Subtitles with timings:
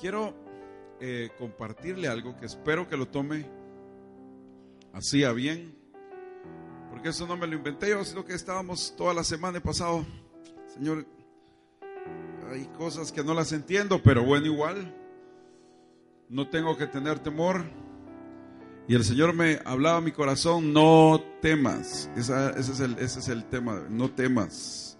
[0.00, 0.34] quiero
[1.00, 3.46] eh, compartirle algo que espero que lo tome
[4.92, 5.74] así a bien,
[6.90, 10.06] porque eso no me lo inventé yo, sino que estábamos toda la semana pasado,
[10.74, 11.06] Señor,
[12.50, 14.94] hay cosas que no las entiendo, pero bueno, igual,
[16.28, 17.64] no tengo que tener temor.
[18.88, 22.08] Y el Señor me hablaba a mi corazón, no temas.
[22.16, 24.96] ese, es el, ese es el tema, no temas.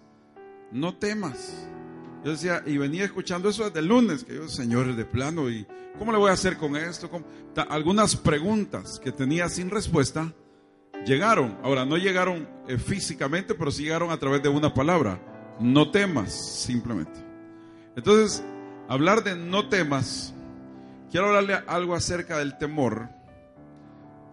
[0.71, 1.69] No temas.
[2.23, 5.65] Yo decía, y venía escuchando eso desde el lunes, que yo, Señor, de plano, ¿y
[5.97, 7.09] cómo le voy a hacer con esto?
[7.69, 10.33] Algunas preguntas que tenía sin respuesta
[11.05, 11.57] llegaron.
[11.63, 15.19] Ahora, no llegaron eh, físicamente, pero sí llegaron a través de una palabra.
[15.59, 17.19] No temas, simplemente.
[17.95, 18.43] Entonces,
[18.87, 20.33] hablar de no temas,
[21.11, 23.09] quiero hablarle algo acerca del temor.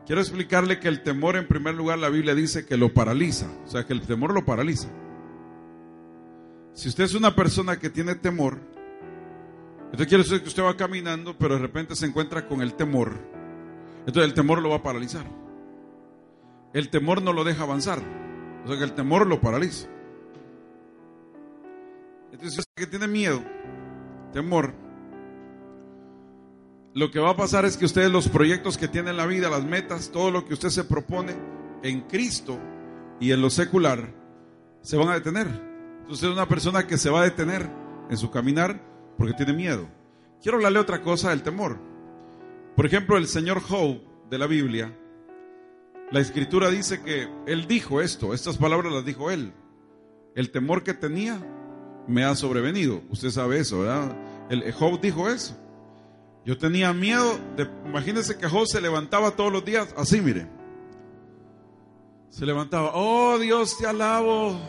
[0.06, 3.46] Quiero explicarle que el temor, en primer lugar, la Biblia dice que lo paraliza.
[3.64, 4.88] O sea, que el temor lo paraliza.
[6.74, 8.58] Si usted es una persona que tiene temor,
[9.84, 13.12] entonces quiere decir que usted va caminando, pero de repente se encuentra con el temor.
[14.00, 15.24] Entonces el temor lo va a paralizar.
[16.72, 18.00] El temor no lo deja avanzar.
[18.64, 19.88] O sea que el temor lo paraliza.
[22.32, 23.40] Entonces, si usted que tiene miedo,
[24.32, 24.74] temor,
[26.94, 29.48] lo que va a pasar es que ustedes los proyectos que tiene en la vida,
[29.48, 31.36] las metas, todo lo que usted se propone
[31.84, 32.58] en Cristo
[33.20, 34.12] y en lo secular,
[34.82, 35.73] se van a detener.
[36.04, 37.66] Entonces es una persona que se va a detener
[38.10, 38.78] en su caminar
[39.16, 39.88] porque tiene miedo.
[40.42, 41.78] Quiero hablarle otra cosa del temor.
[42.76, 44.94] Por ejemplo, el señor Job de la Biblia,
[46.10, 49.54] la escritura dice que él dijo esto, estas palabras las dijo él.
[50.34, 51.40] El temor que tenía
[52.06, 53.00] me ha sobrevenido.
[53.08, 54.14] Usted sabe eso, ¿verdad?
[54.50, 55.56] El, Job dijo eso.
[56.44, 60.46] Yo tenía miedo de, imagínense que Job se levantaba todos los días así, mire.
[62.28, 64.60] Se levantaba, oh Dios te alabo,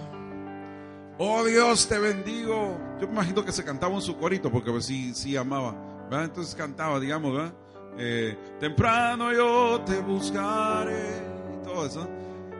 [1.18, 2.78] Oh Dios, te bendigo.
[3.00, 5.76] Yo me imagino que se cantaba en su corito porque pues, sí, sí amaba.
[6.12, 7.54] Entonces cantaba, digamos, ¿verdad?
[7.98, 12.08] Eh, temprano yo te buscaré y todo eso.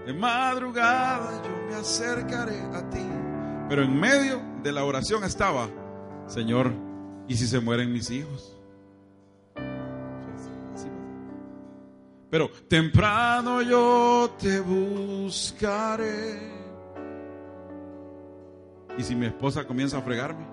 [0.06, 3.06] De madrugada yo me acercaré a ti.
[3.68, 5.68] Pero en medio de la oración estaba,
[6.28, 6.72] Señor,
[7.28, 8.56] ¿y si se mueren mis hijos?
[12.30, 16.65] Pero temprano yo te buscaré.
[18.98, 20.46] ¿Y si mi esposa comienza a fregarme?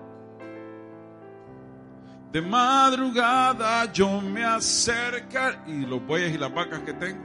[2.31, 5.37] De madrugada yo me acerco
[5.67, 7.23] y los bueyes y las vacas que tengo.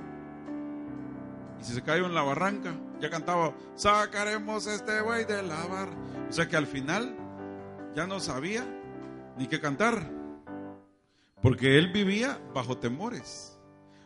[1.60, 5.96] Y si se cayó en la barranca, ya cantaba, sacaremos este buey de la barra.
[6.28, 7.16] O sea que al final
[7.96, 8.64] ya no sabía
[9.38, 10.10] ni qué cantar.
[11.42, 13.58] Porque él vivía bajo temores.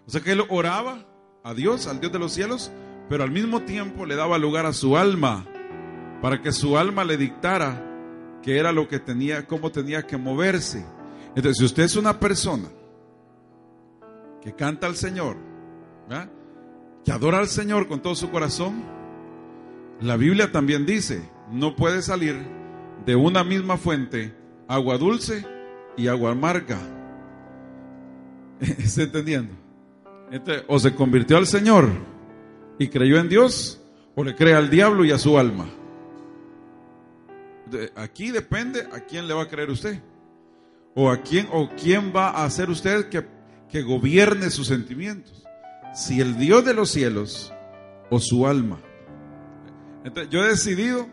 [0.06, 1.04] O sea que él oraba
[1.42, 2.70] a Dios, al Dios de los cielos,
[3.08, 5.46] pero al mismo tiempo le daba lugar a su alma
[6.22, 7.84] para que su alma le dictara
[8.44, 10.86] qué era lo que tenía, cómo tenía que moverse.
[11.34, 12.68] Entonces, si usted es una persona
[14.40, 15.36] que canta al Señor,
[17.04, 18.84] que adora al Señor con todo su corazón,
[20.00, 22.36] la Biblia también dice, no puede salir
[23.04, 24.32] de una misma fuente
[24.68, 25.44] agua dulce
[25.96, 26.78] y agua amarga.
[28.60, 29.54] ¿Está entendiendo?
[30.68, 31.90] o se convirtió al Señor
[32.78, 33.82] y creyó en Dios,
[34.14, 35.66] o le cree al diablo y a su alma
[37.96, 40.00] aquí depende a quién le va a creer usted.
[40.94, 43.26] O a quién, o quién va a hacer usted que,
[43.68, 45.42] que gobierne sus sentimientos.
[45.94, 47.52] Si el Dios de los cielos
[48.10, 48.78] o su alma.
[50.04, 51.08] Entonces, yo he decidido,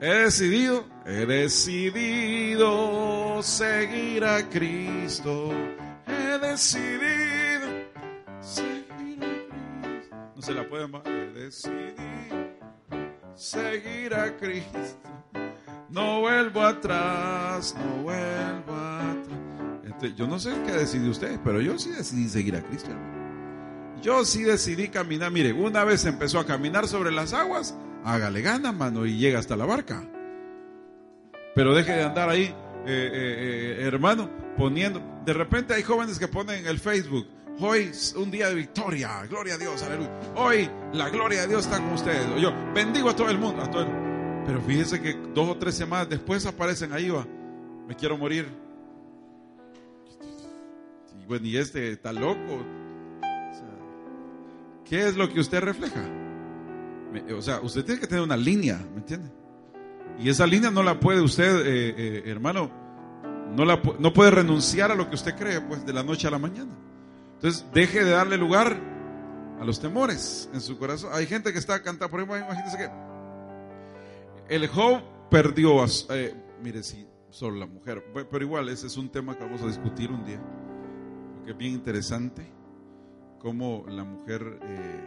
[0.00, 5.52] he decidido, he decidido seguir a Cristo.
[6.06, 7.68] He decidido
[8.40, 10.16] seguir a Cristo.
[10.34, 11.02] No se la pueden más.
[11.06, 11.92] He decidido
[13.34, 14.98] seguir a Cristo.
[15.92, 20.16] No vuelvo atrás, no vuelvo atrás.
[20.16, 22.90] yo no sé qué decidió usted, pero yo sí decidí seguir a Cristo.
[24.00, 25.30] Yo sí decidí caminar.
[25.30, 29.54] Mire, una vez empezó a caminar sobre las aguas, hágale gana, mano, y llega hasta
[29.54, 30.02] la barca.
[31.54, 32.54] Pero deje de andar ahí, eh,
[32.86, 35.02] eh, eh, hermano, poniendo.
[35.26, 37.26] De repente hay jóvenes que ponen en el Facebook.
[37.60, 40.10] Hoy es un día de victoria, gloria a Dios, aleluya.
[40.36, 42.26] Hoy la gloria de Dios está con ustedes.
[42.40, 44.01] Yo bendigo a todo el mundo, a todo el mundo.
[44.46, 47.26] Pero fíjese que dos o tres semanas después aparecen ahí, va,
[47.86, 48.46] me quiero morir.
[51.20, 52.64] Y bueno, y este está loco.
[54.84, 56.02] ¿Qué es lo que usted refleja?
[57.36, 59.30] O sea, usted tiene que tener una línea, ¿me entiende?
[60.18, 62.70] Y esa línea no la puede usted, eh, eh, hermano,
[63.54, 66.30] no, la, no puede renunciar a lo que usted cree, pues, de la noche a
[66.30, 66.72] la mañana.
[67.34, 68.76] Entonces, deje de darle lugar
[69.60, 71.10] a los temores en su corazón.
[71.12, 72.90] Hay gente que está cantando, por ejemplo, imagínense que
[74.52, 75.00] el Job
[75.30, 78.04] perdió, eh, mire, si sobre la mujer.
[78.12, 80.40] Pero igual, ese es un tema que vamos a discutir un día,
[81.34, 82.46] porque es bien interesante
[83.38, 84.58] cómo la mujer...
[84.62, 85.00] Eh,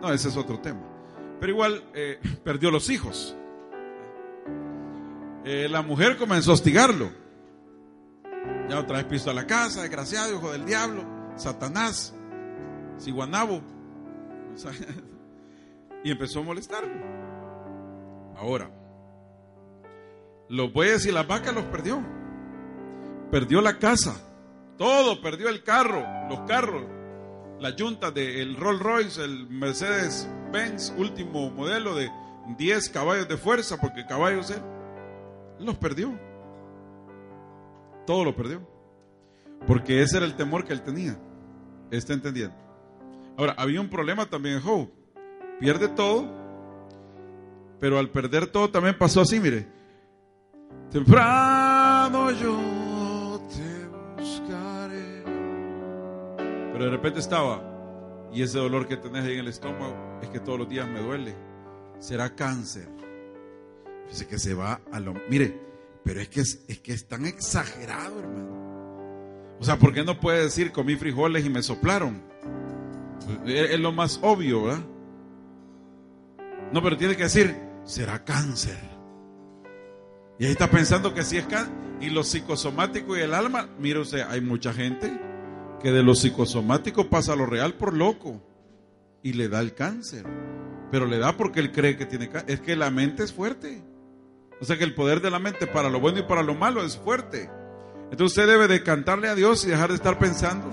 [0.00, 0.82] no, ese es otro tema.
[1.40, 3.36] Pero igual eh, perdió los hijos.
[5.44, 7.10] La mujer comenzó a hostigarlo.
[8.70, 11.04] Ya otra vez piso a la casa, desgraciado, hijo del diablo,
[11.36, 12.14] Satanás,
[12.96, 13.60] Siguanabo.
[16.04, 17.23] y empezó a molestarlo.
[18.36, 18.70] Ahora,
[20.48, 22.02] los bueyes y las vacas los perdió.
[23.30, 24.14] Perdió la casa,
[24.78, 26.84] todo, perdió el carro, los carros,
[27.60, 32.10] la yunta del Rolls Royce, el Mercedes Benz último modelo de
[32.58, 34.62] 10 caballos de fuerza, porque caballos él,
[35.58, 36.18] los perdió.
[38.06, 38.60] Todo lo perdió.
[39.66, 41.16] Porque ese era el temor que él tenía.
[41.90, 42.54] ¿Está entendiendo?
[43.36, 44.90] Ahora, había un problema también en Job.
[45.58, 46.43] Pierde todo,
[47.84, 49.66] pero al perder todo también pasó así, mire.
[50.90, 55.22] Temprano yo te buscaré.
[56.72, 57.62] Pero de repente estaba,
[58.32, 61.02] y ese dolor que tenés ahí en el estómago es que todos los días me
[61.02, 61.34] duele.
[61.98, 62.88] Será cáncer.
[64.08, 65.12] Dice que se va a lo.
[65.28, 65.54] Mire,
[66.04, 69.58] pero es que es, es que es tan exagerado, hermano.
[69.60, 72.22] O sea, ¿por qué no puede decir comí frijoles y me soplaron?
[73.44, 74.84] Es lo más obvio, ¿verdad?
[76.72, 78.78] No, pero tiene que decir, será cáncer.
[80.38, 81.74] Y ahí está pensando que si es cáncer.
[82.00, 85.20] Y lo psicosomático y el alma, mire usted, hay mucha gente
[85.80, 88.42] que de lo psicosomático pasa a lo real por loco
[89.22, 90.24] y le da el cáncer.
[90.90, 92.50] Pero le da porque él cree que tiene cáncer.
[92.50, 93.82] Es que la mente es fuerte.
[94.60, 96.84] O sea que el poder de la mente para lo bueno y para lo malo
[96.84, 97.50] es fuerte.
[98.10, 100.72] Entonces usted debe de cantarle a Dios y dejar de estar pensando.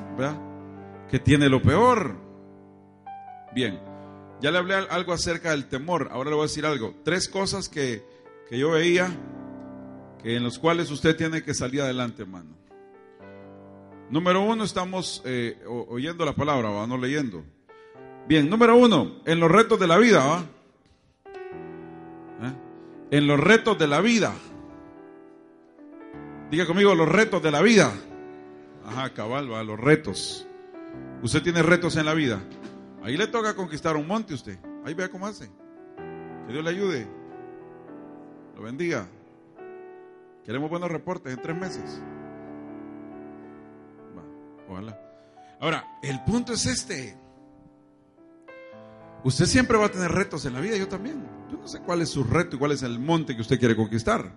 [1.09, 2.15] Que tiene lo peor.
[3.53, 3.79] Bien,
[4.41, 6.09] ya le hablé algo acerca del temor.
[6.11, 6.95] Ahora le voy a decir algo.
[7.03, 8.03] Tres cosas que,
[8.49, 9.15] que yo veía
[10.21, 12.49] que en los cuales usted tiene que salir adelante, hermano.
[14.09, 16.85] Número uno, estamos eh, oyendo la palabra, ¿va?
[16.85, 17.43] no leyendo.
[18.27, 20.45] Bien, número uno, en los retos de la vida, ¿va?
[22.41, 22.53] ¿Eh?
[23.11, 24.33] En los retos de la vida.
[26.49, 27.93] Diga conmigo los retos de la vida.
[28.85, 30.45] Ajá, cabal, va, los retos.
[31.23, 32.41] Usted tiene retos en la vida.
[33.03, 34.57] Ahí le toca conquistar un monte usted.
[34.85, 35.49] Ahí vea cómo hace.
[36.47, 37.07] Que Dios le ayude.
[38.55, 39.07] Lo bendiga.
[40.45, 42.01] Queremos buenos reportes en tres meses.
[44.69, 44.99] Ojalá.
[45.59, 47.17] Ahora, el punto es este.
[49.23, 51.23] Usted siempre va a tener retos en la vida, yo también.
[51.51, 53.75] Yo no sé cuál es su reto y cuál es el monte que usted quiere
[53.75, 54.31] conquistar.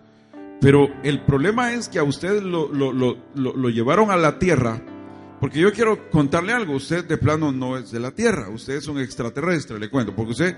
[0.61, 4.81] Pero el problema es que a usted lo, lo, llevaron a la tierra.
[5.45, 6.75] Porque yo quiero contarle algo.
[6.75, 8.49] Usted de plano no es de la tierra.
[8.49, 10.17] Usted es un extraterrestre, le cuento.
[10.17, 10.57] Porque usted,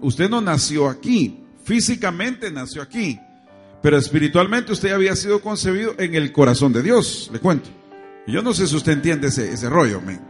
[0.00, 1.44] usted no nació aquí.
[1.62, 3.16] Físicamente nació aquí.
[3.80, 7.70] Pero espiritualmente usted había sido concebido en el corazón de Dios, le cuento.
[8.26, 10.20] Yo no sé si usted entiende ese, ese rollo, men.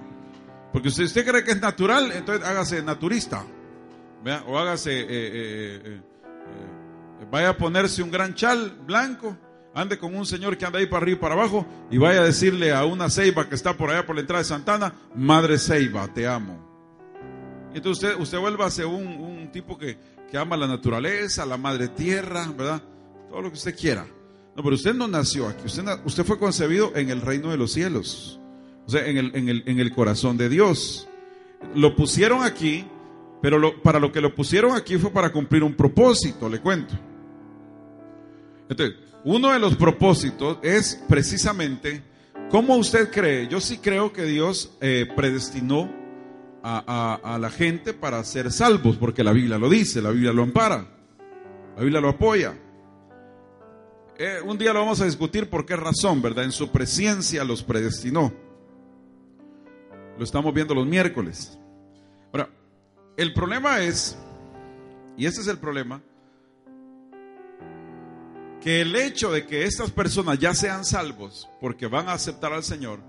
[0.70, 3.42] Porque si usted cree que es natural, entonces hágase naturista.
[4.46, 6.00] O hágase, eh, eh, eh,
[7.30, 9.34] vaya a ponerse un gran chal blanco,
[9.74, 12.24] ande con un señor que anda ahí para arriba y para abajo, y vaya a
[12.24, 16.06] decirle a una ceiba que está por allá por la entrada de Santana, Madre Ceiba,
[16.08, 16.64] te amo.
[17.74, 19.98] Entonces usted, usted ser un, un tipo que,
[20.30, 22.80] que ama la naturaleza, la madre tierra, ¿verdad?
[23.28, 24.06] Todo lo que usted quiera.
[24.56, 27.72] No, pero usted no nació aquí, usted, usted fue concebido en el reino de los
[27.72, 28.38] cielos,
[28.86, 31.08] o sea, en el, en el, en el corazón de Dios.
[31.74, 32.84] Lo pusieron aquí,
[33.42, 36.94] pero para lo que lo pusieron aquí fue para cumplir un propósito, le cuento.
[38.68, 42.02] Entonces, uno de los propósitos es precisamente,
[42.50, 43.48] ¿cómo usted cree?
[43.48, 45.90] Yo sí creo que Dios eh, predestinó
[46.62, 50.42] a, a, la gente para ser salvos, porque la Biblia lo dice, la Biblia lo
[50.42, 50.86] ampara,
[51.76, 52.54] la Biblia lo apoya.
[54.16, 56.44] Eh, un día lo vamos a discutir por qué razón, ¿verdad?
[56.44, 58.32] En su presencia los predestinó.
[60.16, 61.58] Lo estamos viendo los miércoles.
[62.32, 62.48] Ahora,
[63.16, 64.16] el problema es,
[65.16, 66.00] y ese es el problema,
[68.64, 72.64] que el hecho de que estas personas ya sean salvos porque van a aceptar al
[72.64, 73.00] Señor,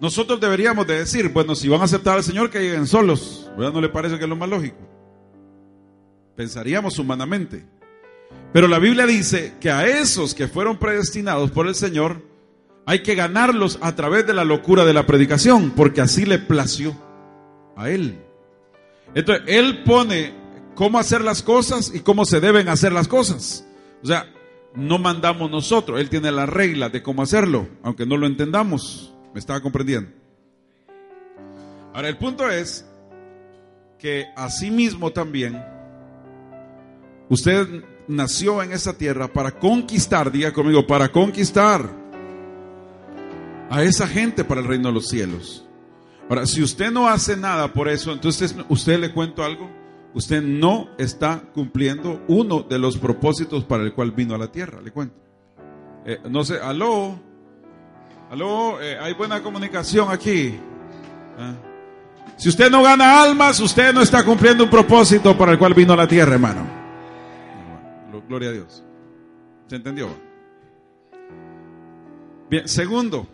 [0.00, 3.50] nosotros deberíamos de decir, bueno, si van a aceptar al Señor, que lleguen solos.
[3.58, 3.74] ¿Verdad?
[3.74, 4.78] ¿No le parece que es lo más lógico?
[6.34, 7.66] Pensaríamos humanamente.
[8.54, 12.22] Pero la Biblia dice que a esos que fueron predestinados por el Señor,
[12.86, 16.96] hay que ganarlos a través de la locura de la predicación, porque así le plació
[17.76, 18.18] a Él.
[19.14, 20.32] Entonces, Él pone
[20.74, 23.66] cómo hacer las cosas y cómo se deben hacer las cosas.
[24.02, 24.32] O sea,
[24.76, 29.12] no mandamos nosotros, Él tiene la regla de cómo hacerlo, aunque no lo entendamos.
[29.32, 30.10] ¿Me estaba comprendiendo?
[31.92, 32.86] Ahora, el punto es
[33.98, 34.26] que
[34.70, 35.62] mismo también,
[37.28, 37.66] usted
[38.06, 41.88] nació en esa tierra para conquistar, diga conmigo, para conquistar
[43.70, 45.66] a esa gente para el reino de los cielos.
[46.28, 49.70] Ahora, si usted no hace nada por eso, entonces usted le cuento algo,
[50.16, 54.80] usted no está cumpliendo uno de los propósitos para el cual vino a la tierra,
[54.80, 55.14] le cuento.
[56.06, 57.20] Eh, no sé, aló,
[58.30, 60.54] aló, eh, hay buena comunicación aquí.
[61.38, 61.54] Ah.
[62.38, 65.92] Si usted no gana almas, usted no está cumpliendo un propósito para el cual vino
[65.92, 66.66] a la tierra, hermano.
[68.26, 68.82] Gloria a Dios.
[69.68, 70.08] ¿Se entendió?
[72.48, 73.26] Bien, segundo,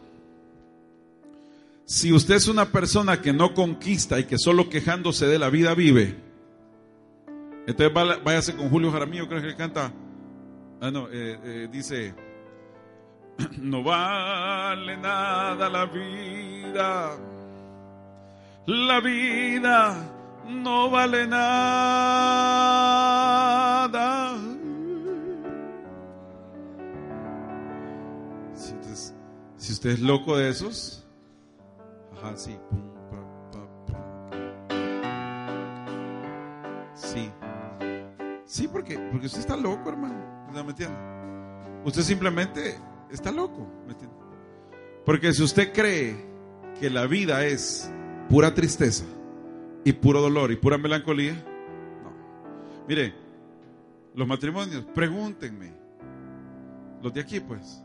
[1.84, 5.74] si usted es una persona que no conquista y que solo quejándose de la vida
[5.74, 6.31] vive,
[7.66, 9.92] entonces váyase con Julio Jaramillo, creo que canta,
[10.81, 12.14] ah, no, eh, eh, dice,
[13.61, 17.16] no vale nada la vida,
[18.66, 20.12] la vida
[20.49, 21.52] no vale nada.
[29.57, 31.07] Si, usted es loco de esos,
[32.16, 32.91] ajá, sí, sí,
[38.52, 40.94] sí, porque, porque usted está loco, hermano, ¿me entiende?
[41.87, 42.78] Usted simplemente
[43.11, 44.14] está loco, ¿me entiende?
[45.06, 46.14] Porque si usted cree
[46.78, 47.90] que la vida es
[48.28, 49.06] pura tristeza
[49.85, 52.12] y puro dolor y pura melancolía, no.
[52.87, 53.14] Mire,
[54.14, 55.73] los matrimonios, pregúntenme,
[57.02, 57.82] los de aquí pues,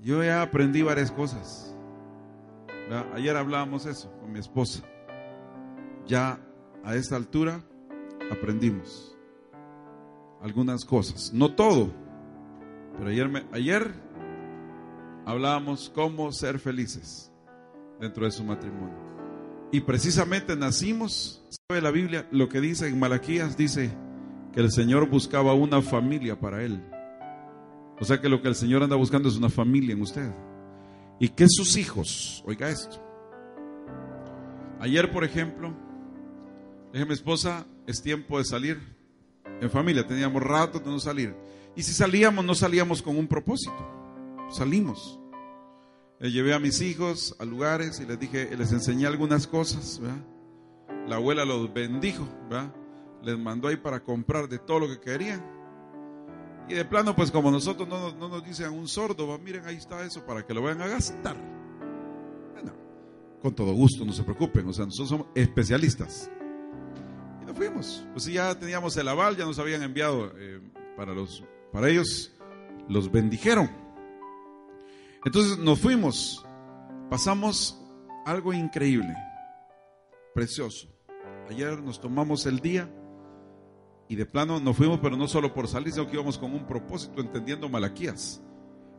[0.00, 1.74] yo ya aprendí varias cosas.
[3.14, 4.82] Ayer hablábamos eso con mi esposa.
[6.06, 6.38] Ya
[6.84, 7.62] a esta altura
[8.32, 9.16] aprendimos
[10.40, 11.92] algunas cosas, no todo,
[12.96, 13.92] pero ayer, ayer
[15.24, 17.30] hablábamos cómo ser felices
[18.00, 18.96] dentro de su matrimonio.
[19.70, 22.28] Y precisamente nacimos, ¿sabe la Biblia?
[22.30, 23.90] Lo que dice en Malaquías dice
[24.52, 26.82] que el Señor buscaba una familia para él.
[27.98, 30.30] O sea que lo que el Señor anda buscando es una familia en usted.
[31.18, 33.00] Y que sus hijos, oiga esto.
[34.80, 35.72] Ayer, por ejemplo,
[36.92, 38.80] dije mi esposa, es tiempo de salir
[39.60, 40.06] en familia.
[40.06, 41.34] Teníamos rato de no salir.
[41.74, 43.74] Y si salíamos, no salíamos con un propósito.
[44.50, 45.18] Salimos.
[46.18, 50.00] Le llevé a mis hijos a lugares y les dije, les enseñé algunas cosas.
[51.08, 52.28] La abuela los bendijo.
[53.22, 55.42] Les mandó ahí para comprar de todo lo que querían.
[56.68, 60.24] Y de plano, pues como nosotros no, nos dicen un sordo, miren, ahí está eso
[60.24, 61.36] para que lo vayan a gastar.
[62.52, 62.72] Bueno,
[63.40, 66.30] con todo gusto, no se preocupen, o sea, nosotros somos especialistas.
[67.54, 68.04] Fuimos.
[68.12, 70.60] Pues ya teníamos el aval, ya nos habían enviado eh,
[70.96, 72.32] para, los, para ellos,
[72.88, 73.70] los bendijeron.
[75.24, 76.44] Entonces nos fuimos,
[77.10, 77.80] pasamos
[78.24, 79.14] algo increíble,
[80.34, 80.88] precioso.
[81.48, 82.90] Ayer nos tomamos el día
[84.08, 86.66] y de plano nos fuimos, pero no solo por salir, sino que íbamos con un
[86.66, 88.42] propósito, entendiendo Malaquías.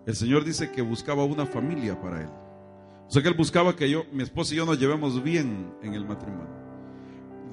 [0.05, 2.29] El Señor dice que buscaba una familia para él.
[3.07, 5.93] O sea que él buscaba que yo, mi esposa y yo nos llevemos bien en
[5.93, 6.62] el matrimonio.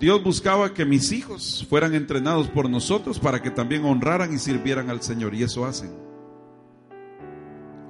[0.00, 4.88] Dios buscaba que mis hijos fueran entrenados por nosotros para que también honraran y sirvieran
[4.88, 5.34] al Señor.
[5.34, 5.90] Y eso hacen.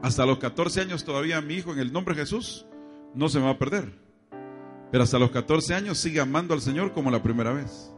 [0.02, 2.66] Hasta los 14 años todavía mi hijo en el nombre de Jesús
[3.14, 3.92] no se me va a perder.
[4.90, 7.92] Pero hasta los 14 años sigue amando al Señor como la primera vez.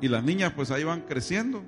[0.00, 1.62] Y las niñas pues ahí van creciendo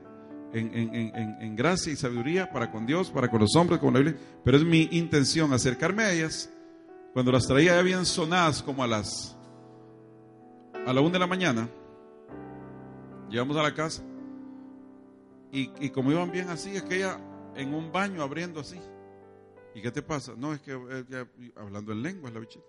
[0.55, 4.19] en, gracia y sabiduría para con Dios, para con los hombres, con la Biblia.
[4.47, 6.49] Pero es mi intención acercarme a ellas
[7.13, 9.37] cuando las traía ya bien sonadas como a las
[10.87, 11.69] a la una de la mañana.
[13.29, 14.03] Llegamos a la casa
[15.51, 17.19] y, como iban bien así, es que ella
[17.55, 18.81] en un baño abriendo así.
[19.75, 20.33] ¿Y qué te pasa?
[20.37, 20.73] No, es que
[21.57, 22.65] hablando en lengua la bichita.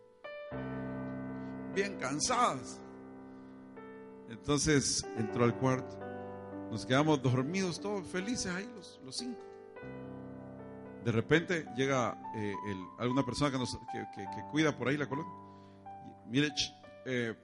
[1.74, 2.82] Bien cansadas.
[4.30, 5.98] Entonces entró al cuarto.
[6.72, 9.40] Nos quedamos dormidos todos felices ahí, los, los cinco.
[11.06, 12.54] De repente llega eh,
[12.98, 15.32] alguna persona que, nos, que, cuida por ahí la colonia.
[16.28, 16.50] Mire,
[17.06, 17.36] eh,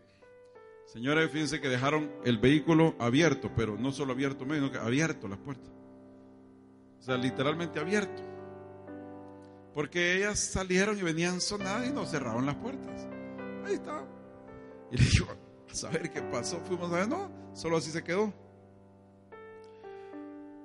[0.94, 5.28] señores, fíjense que dejaron el vehículo abierto, pero no solo abierto medio, sino que abierto
[5.28, 5.72] las puertas.
[7.00, 8.22] O sea, literalmente abierto.
[9.74, 13.08] Porque ellas salieron y venían sonadas y nos cerraron las puertas.
[13.66, 14.06] Ahí está.
[14.92, 15.28] Y le digo,
[15.70, 16.60] a saber qué pasó.
[16.66, 18.34] Fuimos a ver, no, solo así se quedó.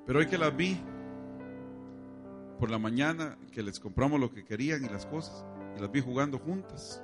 [0.06, 0.80] Pero hoy que las vi
[2.58, 5.44] por la mañana, que les compramos lo que querían y las cosas,
[5.76, 7.02] y las vi jugando juntas.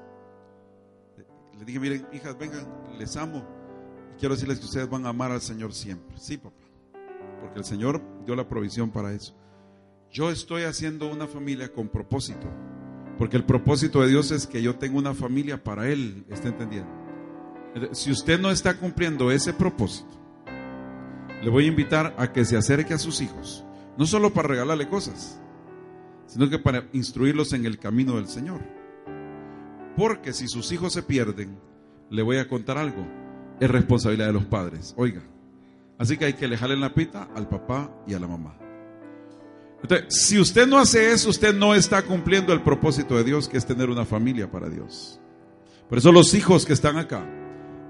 [1.60, 2.66] Les dije, miren, hijas, vengan,
[2.98, 3.46] les amo.
[4.14, 6.16] Y quiero decirles que ustedes van a amar al Señor siempre.
[6.18, 6.56] Sí, papá.
[7.42, 9.36] Porque el Señor dio la provisión para eso.
[10.10, 12.48] Yo estoy haciendo una familia con propósito.
[13.18, 16.24] Porque el propósito de Dios es que yo tenga una familia para Él.
[16.30, 16.90] ¿Está entendiendo?
[17.92, 20.18] Si usted no está cumpliendo ese propósito,
[21.42, 23.66] le voy a invitar a que se acerque a sus hijos,
[23.98, 25.38] no solo para regalarle cosas,
[26.26, 28.79] sino que para instruirlos en el camino del Señor.
[30.00, 31.60] Porque si sus hijos se pierden,
[32.08, 33.06] le voy a contar algo,
[33.60, 34.94] es responsabilidad de los padres.
[34.96, 35.20] Oiga,
[35.98, 38.56] así que hay que alejarle la pita al papá y a la mamá.
[39.82, 43.58] Entonces, si usted no hace eso, usted no está cumpliendo el propósito de Dios, que
[43.58, 45.20] es tener una familia para Dios.
[45.86, 47.22] Por eso los hijos que están acá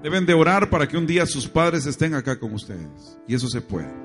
[0.03, 3.21] deben de orar para que un día sus padres estén acá con ustedes.
[3.25, 3.95] Y eso se puede.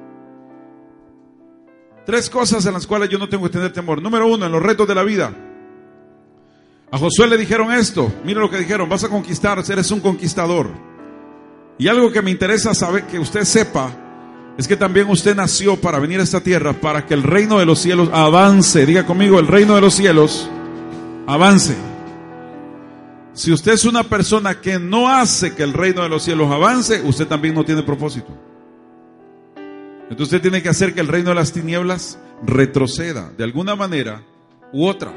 [2.04, 4.00] Tres cosas en las cuales yo no tengo que tener temor.
[4.00, 5.45] Número uno, en los retos de la vida.
[6.90, 8.12] A Josué le dijeron esto.
[8.24, 8.88] Mira lo que dijeron.
[8.88, 10.70] Vas a conquistar, eres un conquistador.
[11.78, 13.90] Y algo que me interesa saber, que usted sepa,
[14.56, 17.66] es que también usted nació para venir a esta tierra, para que el reino de
[17.66, 18.86] los cielos avance.
[18.86, 20.48] Diga conmigo, el reino de los cielos
[21.26, 21.76] avance.
[23.34, 27.02] Si usted es una persona que no hace que el reino de los cielos avance,
[27.02, 28.28] usted también no tiene propósito.
[30.08, 34.22] Entonces usted tiene que hacer que el reino de las tinieblas retroceda de alguna manera
[34.72, 35.12] u otra.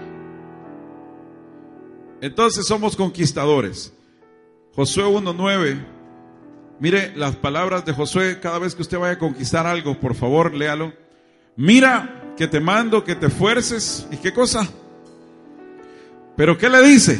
[2.21, 3.93] Entonces somos conquistadores.
[4.75, 5.85] Josué 1.9.
[6.79, 10.53] Mire las palabras de Josué cada vez que usted vaya a conquistar algo, por favor,
[10.53, 10.93] léalo.
[11.55, 14.07] Mira que te mando que te esfuerces.
[14.11, 14.67] ¿Y qué cosa?
[16.37, 17.19] Pero ¿qué le dice?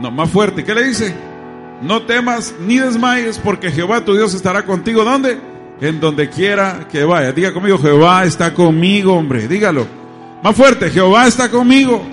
[0.00, 0.64] No, más fuerte.
[0.64, 1.14] ¿Qué le dice?
[1.82, 5.04] No temas ni desmayes porque Jehová tu Dios estará contigo.
[5.04, 5.38] ¿Dónde?
[5.80, 7.32] En donde quiera que vaya.
[7.32, 9.46] Diga conmigo, Jehová está conmigo, hombre.
[9.46, 9.86] Dígalo.
[10.42, 12.04] Más fuerte, Jehová está conmigo.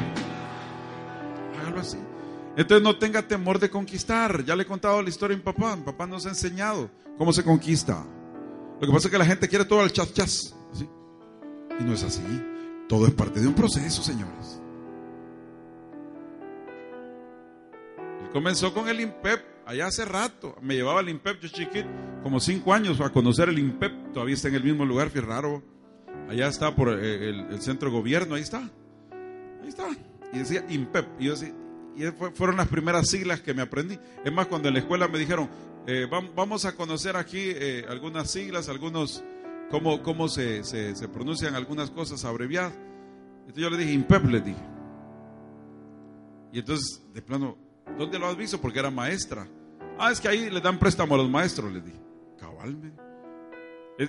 [2.57, 4.43] Entonces no tenga temor de conquistar.
[4.43, 5.75] Ya le he contado la historia a mi papá.
[5.75, 8.03] Mi papá nos ha enseñado cómo se conquista.
[8.81, 10.55] Lo que pasa es que la gente quiere todo al chas chas.
[11.79, 12.23] Y no es así.
[12.89, 14.59] Todo es parte de un proceso, señores.
[18.23, 20.55] Él comenzó con el INPEP allá hace rato.
[20.59, 21.87] Me llevaba el INPEP, yo chiquito,
[22.23, 24.13] como cinco años a conocer el INPEP.
[24.13, 25.61] Todavía está en el mismo lugar, raro.
[26.27, 28.61] Allá está por eh, el, centro de gobierno, ahí está.
[29.61, 29.89] Ahí está.
[30.33, 31.05] Y decía INPEP.
[31.19, 31.53] Y yo decía,
[31.97, 33.97] y fueron las primeras siglas que me aprendí.
[34.23, 35.49] Es más, cuando en la escuela me dijeron,
[35.87, 39.23] eh, vamos a conocer aquí eh, algunas siglas, algunos,
[39.71, 42.73] cómo, cómo se, se, pronuncian algunas cosas abreviadas.
[43.39, 44.63] Entonces yo le dije, IMPEP, le dije.
[46.51, 47.57] Y entonces, de plano,
[47.97, 48.61] ¿dónde lo has visto?
[48.61, 49.47] Porque era maestra.
[49.97, 51.99] Ah, es que ahí le dan préstamo a los maestros, le dije.
[52.39, 53.01] Cabalmente.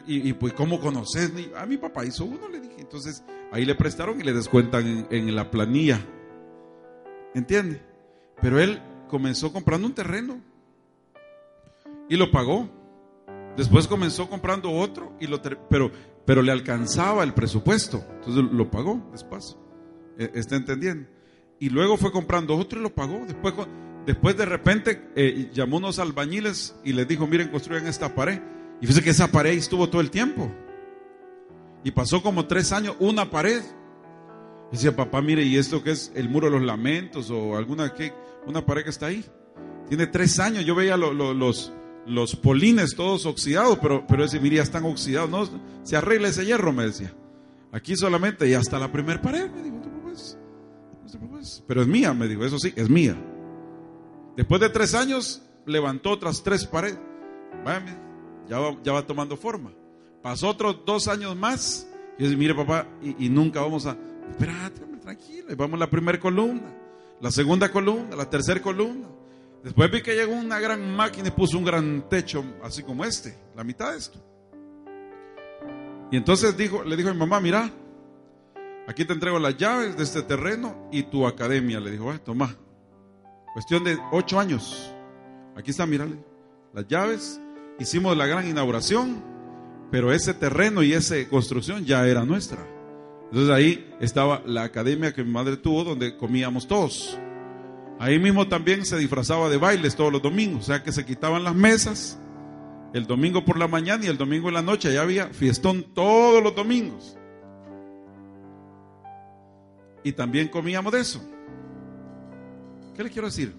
[0.07, 1.33] Y, y, pues, ¿cómo conoces?
[1.57, 2.77] A mi papá hizo uno, le dije.
[2.81, 6.05] Entonces, ahí le prestaron y le descuentan en la planilla.
[7.35, 7.83] ¿Entiende?
[8.41, 10.41] Pero él comenzó comprando un terreno
[12.09, 12.69] y lo pagó.
[13.57, 15.91] Después comenzó comprando otro, y lo pero,
[16.25, 18.05] pero le alcanzaba el presupuesto.
[18.17, 19.59] Entonces lo pagó despacio.
[20.17, 21.09] E, ¿Está entendiendo?
[21.59, 23.25] Y luego fue comprando otro y lo pagó.
[23.27, 23.55] Después,
[24.07, 28.41] después de repente eh, llamó unos albañiles y les dijo, miren, construyan esta pared.
[28.81, 30.53] Y fíjese que esa pared estuvo todo el tiempo.
[31.83, 33.62] Y pasó como tres años, una pared.
[34.70, 38.12] Dice, papá, mire, ¿y esto qué es el muro de los lamentos o alguna que
[38.46, 39.24] una pared que está ahí?
[39.88, 41.72] Tiene tres años, yo veía los,
[42.07, 45.48] los polines todos oxidados, pero, pero ese, mire, están oxidados, no,
[45.83, 47.14] se arregla ese hierro, me decía.
[47.72, 52.44] Aquí solamente, y hasta la primera pared, me dijo, no Pero es mía, me dijo,
[52.44, 53.16] eso sí, es mía.
[54.37, 56.98] Después de tres años, levantó otras tres paredes.
[58.48, 59.72] ya va, ya va tomando forma.
[60.22, 61.88] Pasó otros dos años más.
[62.18, 63.96] Y dice, mire papá, y nunca vamos a,
[64.31, 65.53] Espérate, tranquilo.
[65.53, 66.75] Y vamos a la primera columna,
[67.21, 69.09] la segunda columna, la tercera columna.
[69.62, 73.37] Después vi que llegó una gran máquina y puso un gran techo, así como este,
[73.57, 74.19] la mitad de esto.
[76.11, 77.71] Y entonces dijo, le dijo a mi mamá, mira,
[78.87, 81.81] aquí te entrego las llaves de este terreno y tu academia.
[81.81, 82.55] Le dijo, toma.
[83.53, 84.93] Cuestión de ocho años.
[85.57, 86.19] Aquí está, mírale.
[86.73, 87.41] Las llaves.
[87.79, 89.23] Hicimos la gran inauguración,
[89.91, 92.78] pero ese terreno y esa construcción ya era nuestra.
[93.31, 97.19] Entonces ahí estaba la academia que mi madre tuvo donde comíamos todos.
[97.99, 101.45] Ahí mismo también se disfrazaba de bailes todos los domingos, o sea que se quitaban
[101.45, 102.19] las mesas
[102.93, 106.43] el domingo por la mañana y el domingo en la noche, allá había fiestón todos
[106.43, 107.17] los domingos.
[110.03, 111.23] Y también comíamos de eso.
[112.97, 113.55] ¿Qué le quiero decir?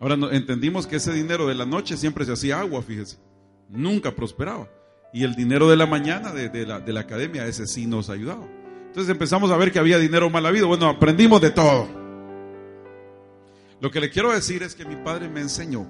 [0.00, 3.18] Ahora entendimos que ese dinero de la noche siempre se hacía agua, fíjese.
[3.68, 4.68] Nunca prosperaba.
[5.12, 8.46] Y el dinero de la mañana de, la, de la academia, ese sí nos ayudaba.
[8.98, 10.66] Entonces empezamos a ver que había dinero mal habido.
[10.66, 11.86] Bueno, aprendimos de todo.
[13.80, 15.86] Lo que le quiero decir es que mi padre me enseñó.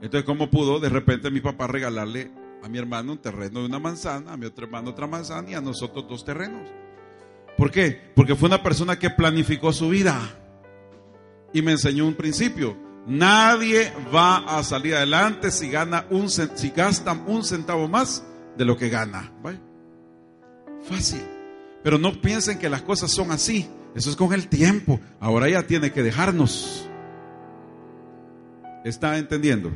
[0.00, 2.30] Entonces, ¿cómo pudo de repente mi papá regalarle
[2.62, 5.54] a mi hermano un terreno de una manzana, a mi otro hermano otra manzana y
[5.54, 6.66] a nosotros dos terrenos?
[7.58, 8.00] ¿Por qué?
[8.14, 10.18] Porque fue una persona que planificó su vida
[11.52, 12.74] y me enseñó un principio.
[13.06, 18.24] Nadie va a salir adelante si gana un si gasta un centavo más
[18.56, 19.30] de lo que gana.
[20.88, 21.33] Fácil.
[21.84, 23.68] Pero no piensen que las cosas son así.
[23.94, 24.98] Eso es con el tiempo.
[25.20, 26.88] Ahora ya tiene que dejarnos.
[28.84, 29.70] ¿Está entendiendo?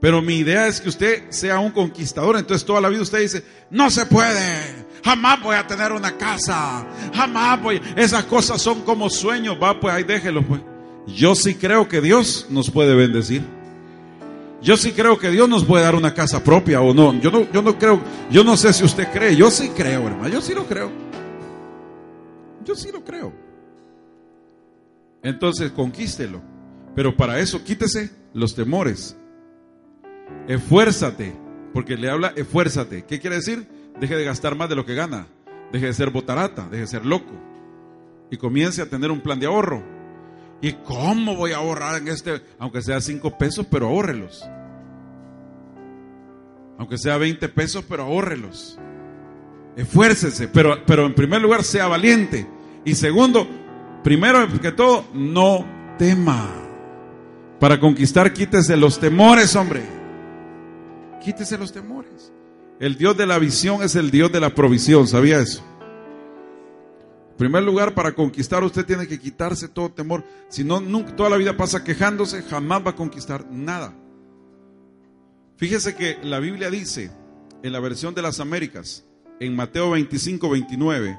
[0.00, 2.36] Pero mi idea es que usted sea un conquistador.
[2.36, 4.86] Entonces toda la vida usted dice, no se puede.
[5.04, 6.84] Jamás voy a tener una casa.
[7.14, 7.80] Jamás voy.
[7.96, 9.56] Esas cosas son como sueños.
[9.62, 10.60] Va, pues ahí déjelo, pues.
[11.06, 13.42] Yo sí creo que Dios nos puede bendecir.
[14.60, 17.18] Yo sí creo que Dios nos puede dar una casa propia o no.
[17.20, 19.36] Yo no, yo no creo, yo no sé si usted cree.
[19.36, 20.28] Yo sí creo, hermano.
[20.28, 20.90] Yo sí lo creo.
[22.64, 23.32] Yo sí lo creo.
[25.22, 26.42] Entonces conquístelo.
[26.94, 29.16] Pero para eso quítese los temores.
[30.48, 31.34] Esfuérzate.
[31.72, 33.04] Porque le habla esfuérzate.
[33.04, 33.68] ¿Qué quiere decir?
[34.00, 35.28] Deje de gastar más de lo que gana.
[35.72, 36.68] Deje de ser botarata.
[36.68, 37.32] Deje de ser loco.
[38.30, 39.97] Y comience a tener un plan de ahorro
[40.60, 42.42] ¿Y cómo voy a ahorrar en este?
[42.58, 44.44] Aunque sea cinco pesos, pero ahórrelos.
[46.78, 48.78] Aunque sea 20 pesos, pero ahórrelos.
[49.76, 52.48] Esfuércese, pero, pero en primer lugar sea valiente.
[52.84, 53.46] Y segundo,
[54.02, 55.64] primero que todo, no
[55.98, 56.48] tema.
[57.60, 59.82] Para conquistar, quítese los temores, hombre.
[61.22, 62.32] Quítese los temores.
[62.80, 65.64] El Dios de la visión es el Dios de la provisión, ¿sabía eso?
[67.38, 70.24] Primer lugar, para conquistar usted tiene que quitarse todo temor.
[70.48, 73.94] Si no, nunca, toda la vida pasa quejándose, jamás va a conquistar nada.
[75.56, 77.10] Fíjese que la Biblia dice,
[77.62, 79.04] en la versión de las Américas,
[79.40, 81.18] en Mateo 25, 29.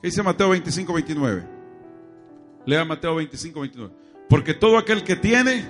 [0.00, 1.46] ¿Qué dice Mateo 25, 29?
[2.66, 3.94] Lea Mateo 25, 29.
[4.28, 5.64] Porque todo aquel que tiene,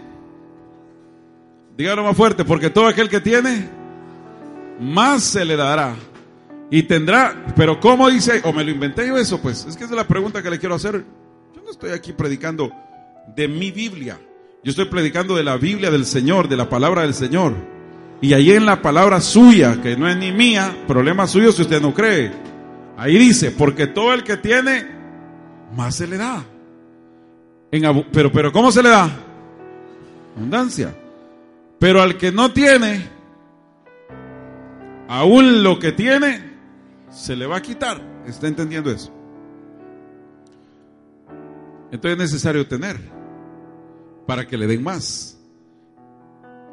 [1.76, 3.68] dígalo más fuerte, porque todo aquel que tiene,
[4.80, 5.96] más se le dará.
[6.70, 8.42] Y tendrá, pero ¿cómo dice?
[8.44, 9.40] ¿O me lo inventé yo eso?
[9.40, 11.04] Pues es que es la pregunta que le quiero hacer.
[11.54, 12.70] Yo no estoy aquí predicando
[13.34, 14.18] de mi Biblia.
[14.62, 17.54] Yo estoy predicando de la Biblia del Señor, de la palabra del Señor.
[18.20, 21.80] Y ahí en la palabra suya, que no es ni mía, problema suyo si usted
[21.80, 22.32] no cree.
[22.96, 24.86] Ahí dice, porque todo el que tiene,
[25.74, 26.44] más se le da.
[27.70, 29.08] En pero, pero ¿cómo se le da?
[30.36, 30.94] Abundancia.
[31.78, 33.08] Pero al que no tiene,
[35.08, 36.47] aún lo que tiene,
[37.18, 38.00] se le va a quitar.
[38.26, 39.12] ¿Está entendiendo eso?
[41.90, 42.96] Entonces es necesario tener
[44.26, 45.36] para que le den más.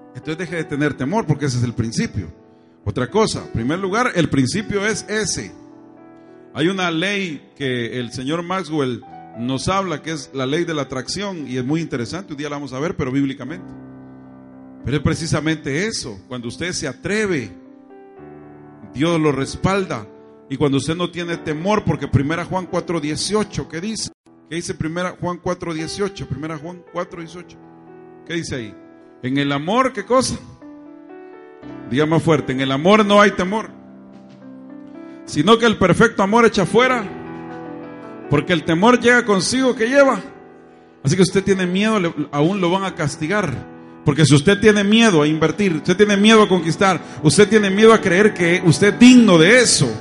[0.10, 2.32] Entonces deje de tener temor porque ese es el principio.
[2.84, 5.52] Otra cosa, en primer lugar, el principio es ese.
[6.54, 9.04] Hay una ley que el señor Maxwell
[9.40, 12.50] nos habla que es la ley de la atracción y es muy interesante, un día
[12.50, 13.66] la vamos a ver, pero bíblicamente.
[14.86, 17.52] Pero es precisamente eso, cuando usted se atreve,
[18.94, 20.08] Dios lo respalda
[20.50, 24.12] y cuando usted no tiene temor, porque primera Juan 4.18, ¿qué dice?
[24.50, 26.28] ¿Qué dice primera Juan 4.18?
[26.28, 27.58] Primera Juan 4.18.
[28.28, 28.76] ¿Qué dice ahí?
[29.24, 30.36] En el amor, ¿qué cosa?
[31.90, 33.70] Diga más fuerte, en el amor no hay temor.
[35.26, 37.04] Sino que el perfecto amor echa fuera.
[38.30, 40.22] Porque el temor llega consigo que lleva.
[41.04, 43.52] Así que usted tiene miedo, aún lo van a castigar.
[44.04, 47.92] Porque si usted tiene miedo a invertir, usted tiene miedo a conquistar, usted tiene miedo
[47.92, 49.92] a creer que usted es digno de eso.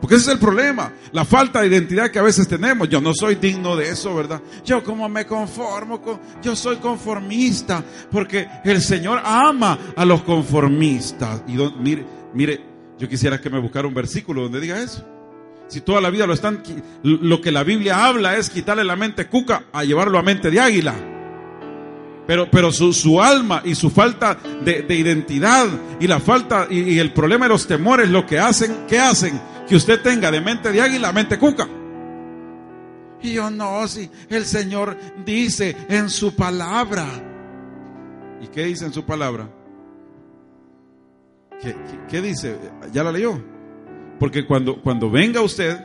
[0.00, 2.88] Porque ese es el problema, la falta de identidad que a veces tenemos.
[2.88, 4.40] Yo no soy digno de eso, ¿verdad?
[4.64, 11.42] Yo como me conformo, con, yo soy conformista, porque el Señor ama a los conformistas.
[11.48, 12.60] Y mire, mire,
[12.98, 15.04] yo quisiera que me buscara un versículo donde diga eso.
[15.66, 16.62] Si toda la vida lo están,
[17.02, 20.60] lo que la Biblia habla es quitarle la mente cuca a llevarlo a mente de
[20.60, 21.17] águila.
[22.28, 25.66] Pero, pero su, su, alma y su falta de, de identidad
[25.98, 29.40] y la falta y, y, el problema de los temores lo que hacen, ¿qué hacen?
[29.66, 31.66] Que usted tenga de mente de águila, mente cuca.
[33.22, 37.06] Y yo no, si el Señor dice en su palabra.
[38.42, 39.48] ¿Y qué dice en su palabra?
[41.62, 42.58] ¿Qué, qué, qué dice?
[42.92, 43.42] ¿Ya la leyó?
[44.20, 45.80] Porque cuando, cuando venga usted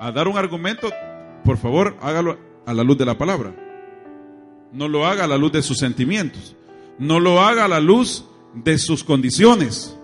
[0.00, 0.92] a dar un argumento,
[1.42, 3.67] por favor, hágalo a la luz de la palabra.
[4.72, 6.56] No lo haga a la luz de sus sentimientos.
[6.98, 9.96] No lo haga a la luz de sus condiciones.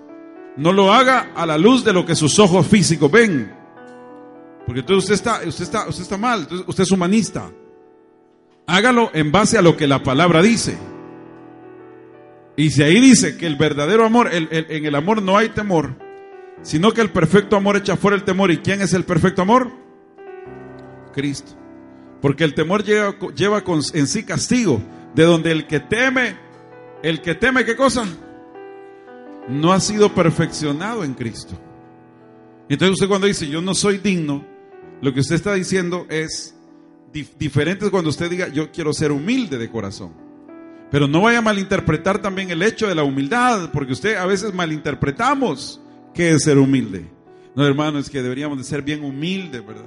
[0.57, 3.53] No lo haga a la luz de lo que sus ojos físicos ven.
[4.67, 6.47] Porque entonces usted está, usted está, usted está mal.
[6.67, 7.51] usted es humanista.
[8.67, 10.79] Hágalo en base a lo que la palabra dice.
[12.57, 15.97] Y si ahí dice que el verdadero amor, en el amor no hay temor,
[16.63, 18.51] sino que el perfecto amor echa fuera el temor.
[18.51, 19.71] ¿Y quién es el perfecto amor?
[21.13, 21.64] Cristo.
[22.25, 24.81] Porque el temor lleva, en sí castigo,
[25.15, 26.35] de donde el que teme,
[27.03, 28.07] el que teme, ¿qué cosa?
[29.47, 31.53] No ha sido perfeccionado en Cristo.
[32.71, 34.43] Entonces usted cuando dice, yo no soy digno,
[35.03, 36.55] lo que usted está diciendo es,
[37.13, 40.15] diferente cuando usted diga, yo quiero ser humilde de corazón.
[40.91, 44.55] Pero no vaya a malinterpretar también el hecho de la humildad, porque usted a veces
[44.55, 45.79] malinterpretamos
[46.15, 47.07] qué es ser humilde.
[47.55, 49.85] No, hermano, es que deberíamos de ser bien humildes, ¿verdad?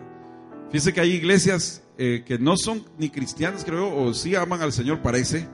[0.69, 4.71] Fíjese que hay iglesias eh, que no son ni cristianas, creo, o sí aman al
[4.71, 5.47] Señor, parece.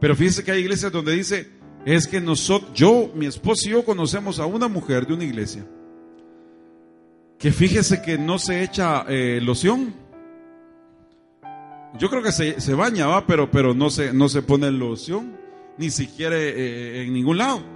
[0.00, 1.50] Pero fíjese que hay iglesias donde dice,
[1.84, 5.64] es que nosotros, yo, mi esposo y yo conocemos a una mujer de una iglesia
[7.38, 9.94] que fíjese que no se echa eh, loción.
[11.98, 13.26] Yo creo que se, se baña, ¿va?
[13.26, 15.36] Pero, pero no, se, no se pone loción,
[15.78, 17.75] ni siquiera eh, en ningún lado.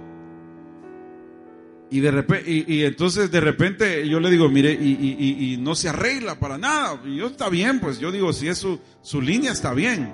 [1.93, 6.39] Y, de repente, y, entonces de repente yo le digo, mire, y, no se arregla
[6.39, 6.97] para nada.
[7.05, 10.09] Y yo está bien, pues yo digo, si es su, su línea está bien.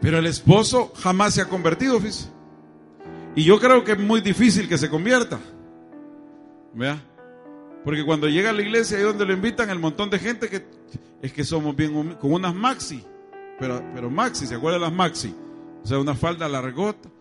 [0.00, 2.30] Pero el esposo jamás se ha convertido, fíjese.
[3.36, 5.38] Y yo creo que es muy difícil que se convierta.
[6.72, 6.98] Vea.
[7.84, 10.64] Porque cuando llega a la iglesia y donde lo invitan, el montón de gente que
[11.20, 13.04] es que somos bien con unas maxi.
[13.58, 15.34] Pero, pero maxi, ¿se acuerdan las maxi?
[15.84, 17.11] O sea, una falda largota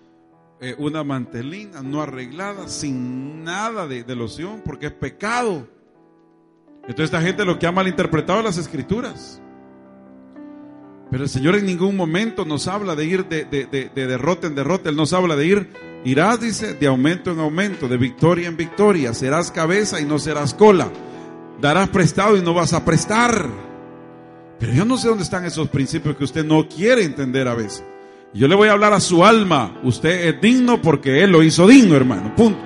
[0.64, 5.68] eh, una mantelina no arreglada, sin nada de, loción, porque es pecado.
[6.82, 9.42] Entonces esta gente lo que ha malinterpretado las escrituras.
[11.10, 14.54] Pero el Señor en ningún momento nos habla de ir de, de, de, derrota en
[14.54, 14.90] derrota.
[14.90, 15.70] Él nos habla de ir,
[16.06, 19.16] irás, dice, de aumento en aumento, de victoria en victoria.
[19.16, 20.92] Serás cabeza y no serás cola.
[21.60, 23.50] Darás prestado y no vas a prestar.
[24.60, 27.84] Pero yo no sé dónde están esos principios que usted no quiere entender a veces.
[28.34, 29.80] Yo le voy a hablar a su alma.
[29.84, 32.34] Usted es digno porque Él lo hizo digno, hermano.
[32.36, 32.60] Punto.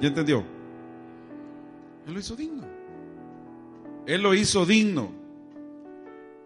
[0.00, 0.44] ¿Ya entendió?
[2.06, 2.64] Él lo hizo digno.
[4.06, 5.12] Él lo hizo digno.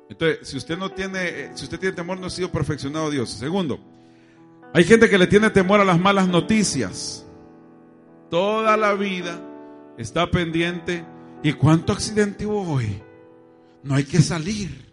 [0.08, 3.30] Entonces, si usted no tiene, si usted tiene temor, no ha sido perfeccionado Dios.
[3.30, 3.78] Segundo,
[4.74, 7.26] hay gente que le tiene temor a las malas noticias.
[8.30, 9.40] Toda la vida
[9.98, 11.04] está pendiente.
[11.42, 13.02] ¿Y cuánto accidente hubo hoy?
[13.82, 14.92] No hay que salir.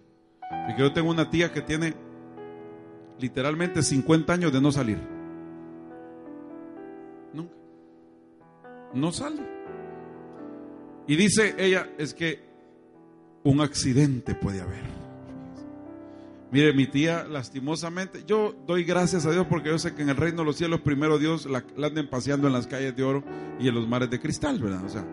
[0.67, 1.93] Porque yo tengo una tía que tiene
[3.19, 4.97] literalmente 50 años de no salir.
[7.33, 7.53] Nunca.
[8.93, 9.41] No sale.
[11.07, 12.39] Y dice ella, es que
[13.43, 14.83] un accidente puede haber.
[16.51, 20.17] Mire, mi tía, lastimosamente, yo doy gracias a Dios porque yo sé que en el
[20.17, 23.23] reino de los cielos, primero Dios la, anden paseando en las calles de oro
[23.59, 24.83] y en los mares de cristal, ¿verdad?
[24.83, 25.05] O sea,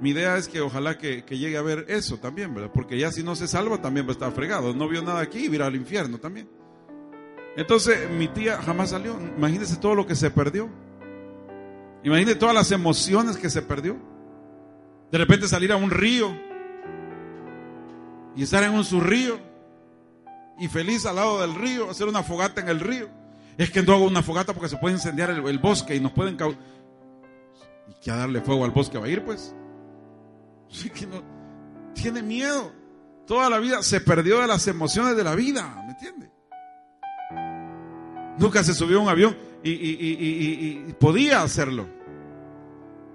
[0.00, 2.72] mi idea es que ojalá que, que llegue a ver eso también, ¿verdad?
[2.74, 4.74] Porque ya si no se salva también va a estar fregado.
[4.74, 6.48] No vio nada aquí y irá al infierno también.
[7.56, 9.18] Entonces mi tía jamás salió.
[9.36, 10.68] Imagínese todo lo que se perdió.
[12.02, 13.96] Imagínese todas las emociones que se perdió.
[15.10, 16.36] De repente salir a un río
[18.36, 19.38] y estar en un surrío
[20.58, 23.08] y feliz al lado del río, hacer una fogata en el río.
[23.56, 26.36] Es que no hago una fogata porque se puede incendiar el, bosque y nos pueden
[27.88, 29.54] ¿Y que a darle fuego al bosque va a ir pues?
[30.68, 31.22] Sí que no,
[31.94, 32.72] tiene miedo.
[33.26, 36.33] Toda la vida se perdió de las emociones de la vida, ¿me entiende?
[38.38, 41.88] Nunca se subió a un avión y, podía hacerlo.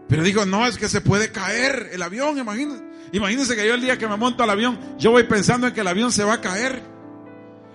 [0.07, 3.55] Pero dijo, no, es que se puede caer el avión, imagínense.
[3.55, 5.87] Que yo el día que me monto al avión, yo voy pensando en que el
[5.87, 6.81] avión se va a caer.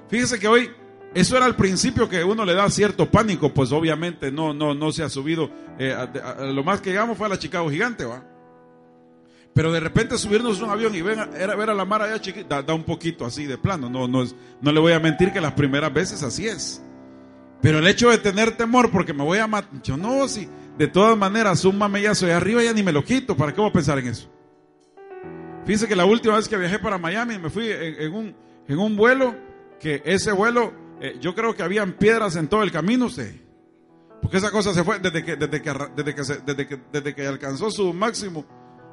[0.09, 0.71] Fíjese que hoy,
[1.15, 4.91] eso era al principio que uno le da cierto pánico, pues obviamente no, no, no
[4.91, 5.51] se ha subido.
[5.79, 5.95] Eh,
[6.53, 8.25] lo más que llegamos fue a la Chicago Gigante, ¿va?
[9.55, 12.75] Pero de repente subirnos un avión y ver, a, a la mar allá chiquita, da,
[12.75, 13.89] un poquito así de plano.
[13.89, 14.25] No, no,
[14.61, 16.83] no le voy a mentir que las primeras veces así es.
[17.65, 20.47] Pero el hecho de tener temor porque me voy a matar, yo no, si
[20.77, 23.71] de todas maneras un mamellazo de arriba ya ni me lo quito, ¿para qué voy
[23.71, 24.31] a pensar en eso?
[25.65, 28.37] Fíjense que la última vez que viajé para Miami me fui en, un,
[28.69, 29.35] en un vuelo,
[29.81, 33.35] que ese vuelo, eh, yo creo que habían piedras en todo el camino, usted.
[34.21, 37.27] Porque esa cosa se fue desde que, desde que, desde que, desde que, desde que
[37.27, 38.45] alcanzó su máximo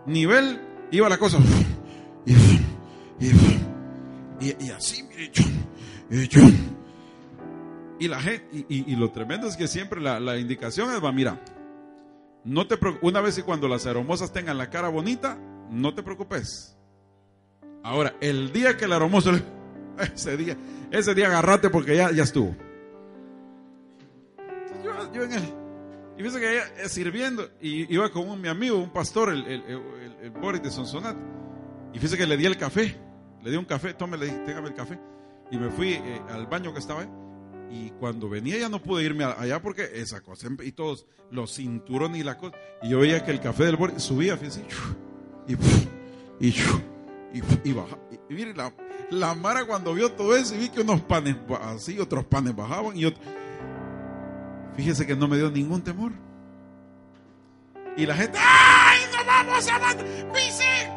[0.05, 1.39] nivel, iba la cosa.
[2.25, 3.25] Y,
[4.39, 5.43] y, así, mire, yo,
[8.01, 11.39] y, la gente, y, lo tremendo es que siempre la, indicación es, va, mira,
[12.43, 15.37] no te una vez y cuando las aeromosas tengan la cara bonita,
[15.69, 16.75] no te preocupes.
[17.83, 19.33] Ahora, el día que el aromoso,
[20.15, 20.57] ese día,
[20.89, 22.55] ese día agarrate porque ya, ya estuvo.
[25.13, 25.43] Yo, en el,
[26.17, 29.63] y fíjese que ella sirviendo, y iba con un, mi amigo, un pastor, el, el,
[30.23, 31.15] el, Boris de Sonsonat,
[31.93, 32.97] y fíjese que le di el café,
[33.43, 34.99] le di un café, tome, le dije, téngame el café,
[35.51, 37.21] y me fui eh, al baño que estaba ahí.
[37.71, 42.19] Y cuando venía ya no pude irme allá porque esa cosa, y todos los cinturones
[42.19, 42.57] y la cosa.
[42.81, 44.65] Y yo veía que el café del borde subía, fíjense,
[45.47, 45.53] y,
[46.45, 46.49] y,
[47.33, 47.97] y, y, baja.
[48.29, 48.57] Y, miren,
[49.09, 52.97] la, Mara cuando vio todo eso y vi que unos panes así, otros panes bajaban
[52.97, 53.25] y otros.
[54.75, 56.11] Fíjese que no me dio ningún temor.
[57.95, 60.05] Y la gente, ¡ay, no vamos a matar!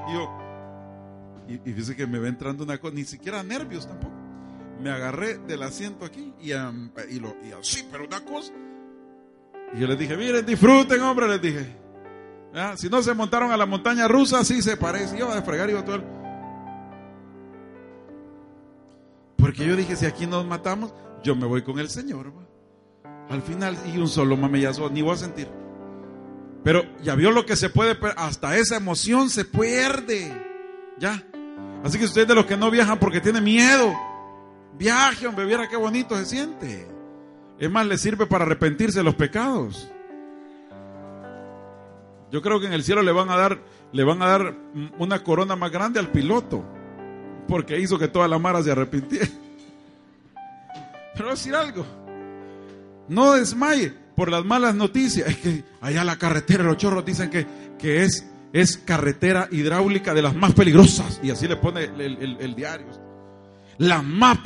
[0.09, 0.39] Y yo,
[1.49, 4.14] Y, y dice que me va entrando una cosa, ni siquiera nervios tampoco.
[4.81, 8.53] Me agarré del asiento aquí y, y, lo, y así, pero una cosa.
[9.75, 11.85] Y yo les dije, miren, disfruten, hombre, les dije.
[12.77, 15.19] Si no se montaron a la montaña rusa, sí se parece.
[15.19, 16.05] Iba a fregar, iba todo el...
[19.37, 22.33] Porque yo dije, si aquí nos matamos, yo me voy con el Señor.
[23.29, 25.49] Al final, y un solo mamellazo, ni voy a sentir.
[26.63, 30.33] Pero ya vio lo que se puede, hasta esa emoción se pierde.
[30.99, 31.23] Ya.
[31.83, 33.93] Así que usted de los que no viajan porque tiene miedo,
[34.79, 36.87] viaje, hombre, viera qué bonito se siente.
[37.59, 39.91] Es más, le sirve para arrepentirse de los pecados.
[42.31, 43.61] Yo creo que en el cielo le van a dar,
[43.93, 44.57] le van a dar
[44.99, 46.65] una corona más grande al piloto,
[47.47, 49.29] porque hizo que toda la mara se arrepintiera.
[51.15, 51.87] Pero decir algo,
[53.09, 55.29] no desmaye por las malas noticias.
[55.29, 57.47] Es que allá la carretera, los chorros dicen que,
[57.79, 61.21] que es, es carretera hidráulica de las más peligrosas.
[61.23, 63.04] Y así le pone el, el diario.
[63.79, 64.39] La más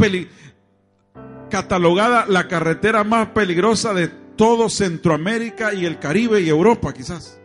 [1.50, 7.40] catalogada la carretera más peligrosa de todo Centroamérica y el Caribe y Europa, quizás.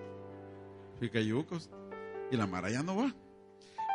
[2.32, 3.14] Y la Mara ya no va.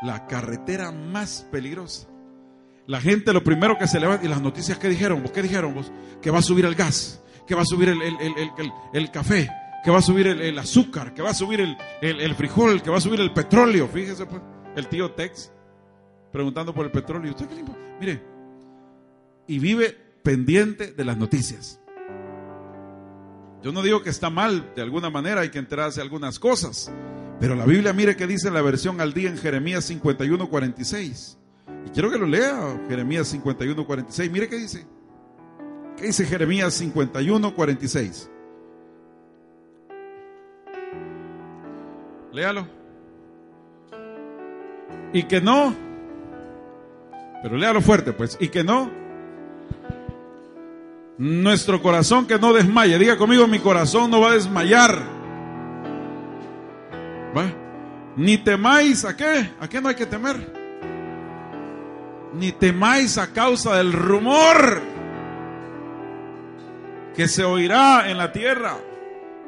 [0.03, 2.09] La carretera más peligrosa.
[2.87, 5.75] La gente lo primero que se levanta, y las noticias que dijeron vos, ¿qué dijeron
[5.75, 5.93] vos?
[6.23, 9.51] Que va a subir el gas, que va a subir el, el, café,
[9.85, 11.61] que va a subir el, azúcar, que va a subir
[12.01, 13.89] el, frijol, que va a subir el petróleo.
[13.89, 14.41] Fíjese, pues,
[14.75, 15.53] el tío Tex
[16.33, 17.31] preguntando por el petróleo.
[17.31, 17.65] ¿Usted qué le
[18.01, 18.23] Mire,
[19.47, 21.81] y vive pendiente de las noticias.
[23.63, 26.93] Yo no digo que está mal, de alguna manera hay que enterarse de algunas cosas,
[27.41, 31.39] pero la Biblia mire que dice la versión al día en Jeremías 51, 46.
[31.87, 34.31] Y quiero que lo lea, Jeremías 51, 46.
[34.31, 34.87] Mire qué dice.
[35.97, 38.31] ¿Qué dice Jeremías 51, 46?
[42.33, 42.69] Léalo.
[45.13, 45.75] Y que no,
[47.43, 48.91] pero léalo fuerte, pues, y que no
[51.19, 52.99] nuestro corazón que no desmaye.
[52.99, 55.03] Diga conmigo, mi corazón no va a desmayar.
[57.37, 57.53] ¿Va?
[58.17, 59.51] Ni temáis, ¿a qué?
[59.61, 60.37] ¿A qué no hay que temer?
[62.35, 64.81] Ni temáis a causa del rumor
[67.15, 68.77] que se oirá en la tierra.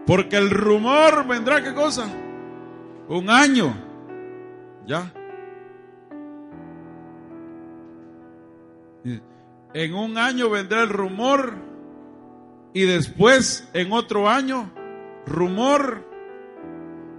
[0.06, 2.06] Porque el rumor vendrá, ¿qué cosa?
[3.08, 3.74] Un año.
[4.86, 5.12] ¿Ya?
[9.72, 11.54] En un año vendrá el rumor
[12.72, 14.72] y después en otro año
[15.26, 16.04] rumor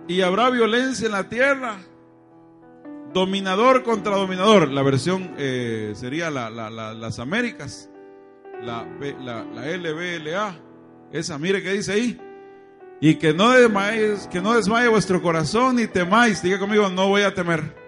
[0.08, 1.78] y habrá violencia en la tierra.
[3.14, 4.70] Dominador contra dominador.
[4.70, 7.90] La versión eh, sería las Américas.
[8.62, 8.86] La,
[9.20, 9.44] la,
[9.78, 10.60] LBLA.
[11.12, 12.20] Esa, mire qué dice ahí.
[13.00, 16.42] Y que no desmayes, que no desmaye vuestro corazón ni temáis.
[16.42, 17.81] Diga conmigo, no voy a temer.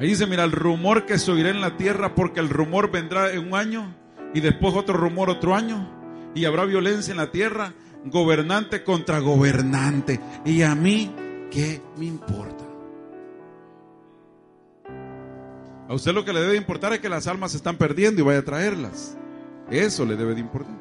[0.00, 3.32] Ahí dice, mira, el rumor que se oirá en la tierra, porque el rumor vendrá
[3.32, 3.94] en un año
[4.32, 7.72] y después otro rumor otro año y habrá violencia en la tierra,
[8.04, 10.20] gobernante contra gobernante.
[10.44, 11.12] Y a mí,
[11.50, 12.64] ¿qué me importa?
[15.88, 18.24] A usted lo que le debe importar es que las almas se están perdiendo y
[18.24, 19.16] vaya a traerlas.
[19.70, 20.76] Eso le debe de importar.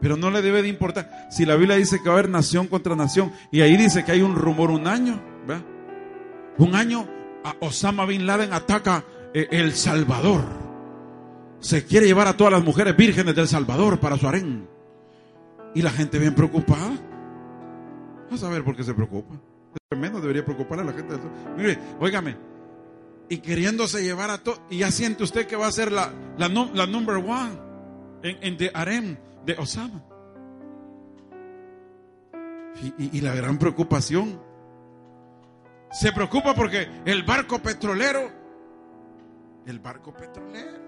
[0.00, 1.28] Pero no le debe de importar.
[1.30, 4.12] Si la Biblia dice que va a haber nación contra nación y ahí dice que
[4.12, 5.64] hay un rumor un año, ¿verdad?
[6.58, 7.06] Un año
[7.60, 10.42] Osama Bin Laden ataca eh, El Salvador.
[11.60, 14.68] Se quiere llevar a todas las mujeres vírgenes del Salvador para su harén.
[15.74, 16.92] Y la gente bien preocupada.
[18.30, 19.34] A saber por qué se preocupa.
[19.96, 21.14] Menos debería preocupar a la gente.
[21.56, 22.36] Mire, óigame.
[23.28, 24.58] Y queriéndose llevar a todo.
[24.70, 27.52] Y ya siente usted que va a ser la, la, number one
[28.22, 30.02] en, en de harem de Osama.
[32.98, 34.38] y la gran preocupación
[35.96, 38.30] se preocupa porque el barco petrolero,
[39.64, 40.84] el barco petrolero.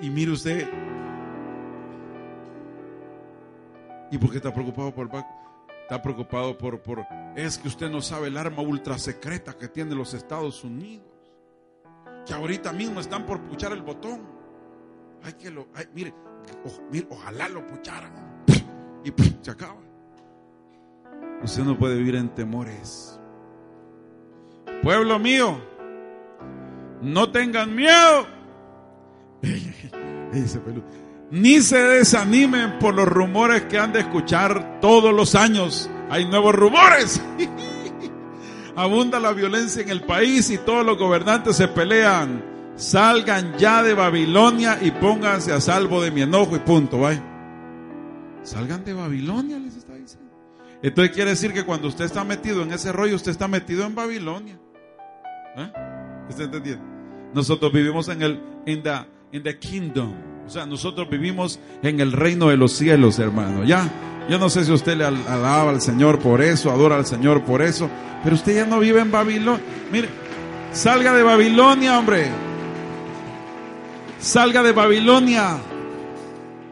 [0.00, 0.68] Y mire usted,
[4.10, 5.28] ¿y por qué está preocupado por el barco?
[5.82, 9.94] Está preocupado por, por, es que usted no sabe el arma ultra secreta que tiene
[9.94, 11.06] los Estados Unidos.
[12.26, 14.20] Que ahorita mismo están por puchar el botón.
[15.22, 16.12] Hay que lo, mire,
[17.08, 18.42] ojalá lo pucharan.
[19.04, 19.80] Y se acaba.
[21.40, 23.20] Usted no puede vivir en temores.
[24.82, 25.60] Pueblo mío,
[27.02, 28.26] no tengan miedo.
[31.30, 35.90] Ni se desanimen por los rumores que han de escuchar todos los años.
[36.08, 37.20] Hay nuevos rumores.
[38.76, 42.44] Abunda la violencia en el país y todos los gobernantes se pelean.
[42.76, 47.00] Salgan ya de Babilonia y pónganse a salvo de mi enojo y punto.
[48.42, 50.30] Salgan de Babilonia, les está diciendo.
[50.82, 53.94] Entonces quiere decir que cuando usted está metido en ese rollo, usted está metido en
[53.94, 54.60] Babilonia.
[55.56, 55.72] ¿Eh?
[56.28, 56.84] ¿Está entendiendo?
[57.34, 58.92] Nosotros vivimos en el in the,
[59.32, 60.14] in the kingdom.
[60.46, 63.64] O sea, nosotros vivimos en el reino de los cielos, hermano.
[63.64, 63.90] Ya,
[64.28, 67.62] yo no sé si usted le alaba al Señor por eso, adora al Señor por
[67.62, 67.90] eso,
[68.22, 69.62] pero usted ya no vive en Babilonia.
[69.90, 70.08] Mire,
[70.72, 72.28] salga de Babilonia, hombre.
[74.18, 75.58] Salga de Babilonia.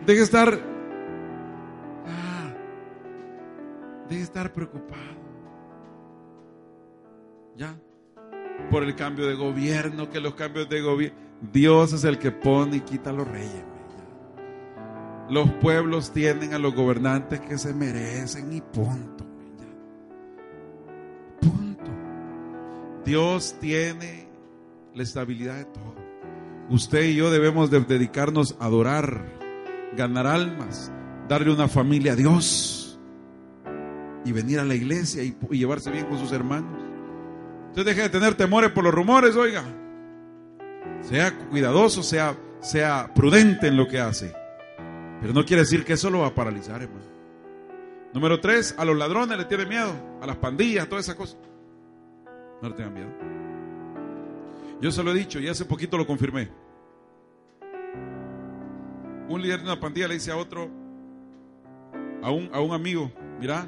[0.06, 0.60] Deje de estar.
[2.06, 2.52] Ah,
[4.08, 5.02] deje de estar preocupado.
[7.56, 7.76] Ya.
[8.70, 11.18] Por el cambio de gobierno, que los cambios de gobierno.
[11.52, 13.64] Dios es el que pone y quita a los reyes.
[15.28, 19.24] Los pueblos tienen a los gobernantes que se merecen y punto.
[21.40, 21.90] Punto.
[23.04, 24.28] Dios tiene
[24.94, 25.94] la estabilidad de todo.
[26.70, 29.24] Usted y yo debemos de dedicarnos a adorar,
[29.96, 30.92] ganar almas,
[31.28, 32.98] darle una familia a Dios
[34.24, 36.83] y venir a la iglesia y, llevarse bien con sus hermanos.
[37.74, 39.64] Usted deje de tener temores por los rumores, oiga.
[41.00, 44.32] Sea cuidadoso, sea, sea prudente en lo que hace.
[45.20, 47.04] Pero no quiere decir que eso lo va a paralizar, hermano.
[48.12, 51.36] Número tres, a los ladrones le tiene miedo, a las pandillas, todas esas cosas.
[52.62, 53.10] No le tengan miedo.
[54.80, 56.52] Yo se lo he dicho y hace poquito lo confirmé.
[59.28, 60.70] Un líder de una pandilla le dice a otro,
[62.22, 63.10] a un, a un amigo,
[63.40, 63.66] mira,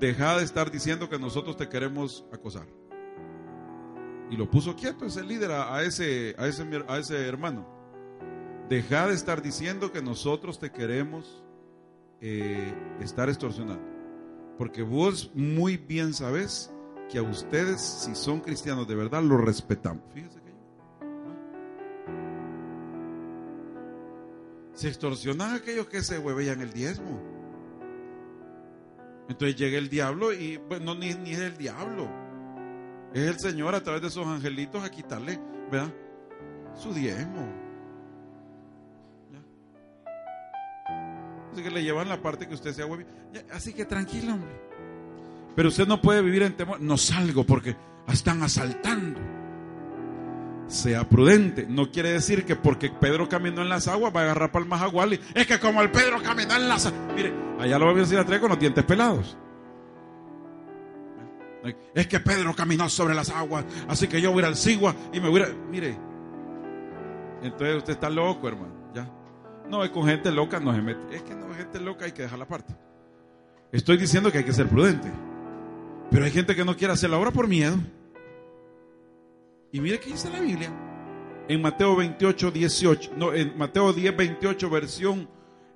[0.00, 2.64] deja de estar diciendo que nosotros te queremos acosar.
[4.32, 7.66] Y lo puso quieto ese líder a, ese, a, ese, a ese hermano.
[8.66, 11.44] Deja de estar diciendo que nosotros te queremos
[12.22, 13.84] eh, estar extorsionando.
[14.56, 16.72] Porque vos muy bien sabes
[17.10, 20.02] que a ustedes, si son cristianos de verdad, lo respetamos.
[20.14, 20.56] Fíjese que yo.
[24.72, 27.20] Se extorsionan aquellos que se huevean el diezmo.
[29.28, 32.31] Entonces llega el diablo y bueno, ni, ni es el diablo.
[33.14, 35.38] Es el Señor a través de esos angelitos a quitarle,
[35.70, 35.92] ¿verdad?
[36.74, 37.46] Su diezmo.
[41.52, 43.02] Así que le llevan la parte que usted sea huevo.
[43.52, 44.50] Así que tranquilo, hombre.
[45.54, 46.80] Pero usted no puede vivir en temor.
[46.80, 47.76] No salgo porque
[48.08, 49.20] están asaltando.
[50.66, 51.66] Sea prudente.
[51.68, 54.88] No quiere decir que porque Pedro caminó en las aguas va a agarrar palmas a
[54.88, 55.20] Wally.
[55.34, 57.14] Es que como el Pedro caminó en las aguas.
[57.14, 59.36] Mire, allá lo va a decir a traer con los dientes pelados.
[61.94, 63.64] Es que Pedro caminó sobre las aguas.
[63.88, 65.48] Así que yo voy a ir al Sigua y me voy a.
[65.70, 65.96] Mire.
[67.42, 68.72] Entonces usted está loco, hermano.
[68.94, 69.08] Ya.
[69.68, 71.16] No, es con gente loca no se mete.
[71.16, 72.74] Es que no, gente loca hay que dejarla aparte.
[73.70, 75.10] Estoy diciendo que hay que ser prudente.
[76.10, 77.76] Pero hay gente que no quiere hacer la obra por miedo.
[79.72, 80.70] Y mire qué dice la Biblia.
[81.48, 83.12] En Mateo 28, 18.
[83.16, 85.28] No, en Mateo 10, 28, versión.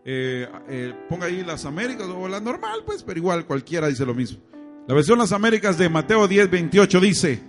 [0.04, 4.14] Eh, eh, ponga ahí las Américas o la normal, pues, pero igual cualquiera dice lo
[4.14, 4.40] mismo.
[4.86, 7.42] La versión Las Américas de Mateo 10, 28 dice: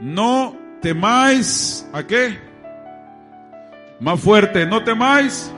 [0.00, 2.36] No temáis a qué?
[4.00, 5.52] Más fuerte, no temáis.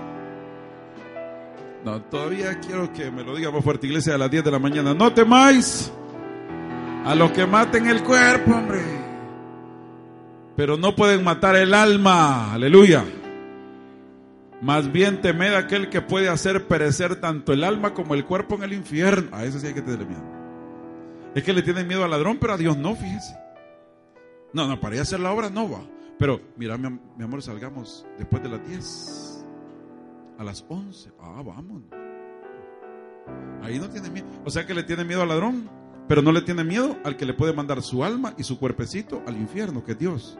[1.82, 4.58] No, todavía quiero que me lo diga más fuerte, iglesia, a las 10 de la
[4.58, 4.92] mañana.
[4.92, 5.90] No temáis
[7.06, 8.82] a los que maten el cuerpo, hombre.
[10.56, 12.52] Pero no pueden matar el alma.
[12.52, 13.02] Aleluya.
[14.60, 18.64] Más bien temed aquel que puede hacer perecer tanto el alma como el cuerpo en
[18.64, 19.34] el infierno.
[19.34, 20.39] A ese sí hay que tener miedo.
[21.34, 23.36] Es que le tienen miedo al ladrón, pero a Dios no, fíjese.
[24.52, 25.80] No, no, para ir a hacer la obra no va.
[26.18, 29.46] Pero, mira, mi, amor, salgamos después de las 10.
[30.38, 31.12] A las 11.
[31.20, 31.82] Ah, vamos.
[33.62, 34.26] Ahí no tiene miedo.
[34.44, 35.70] O sea que le tiene miedo al ladrón,
[36.08, 39.22] pero no le tiene miedo al que le puede mandar su alma y su cuerpecito
[39.26, 40.38] al infierno, que es Dios.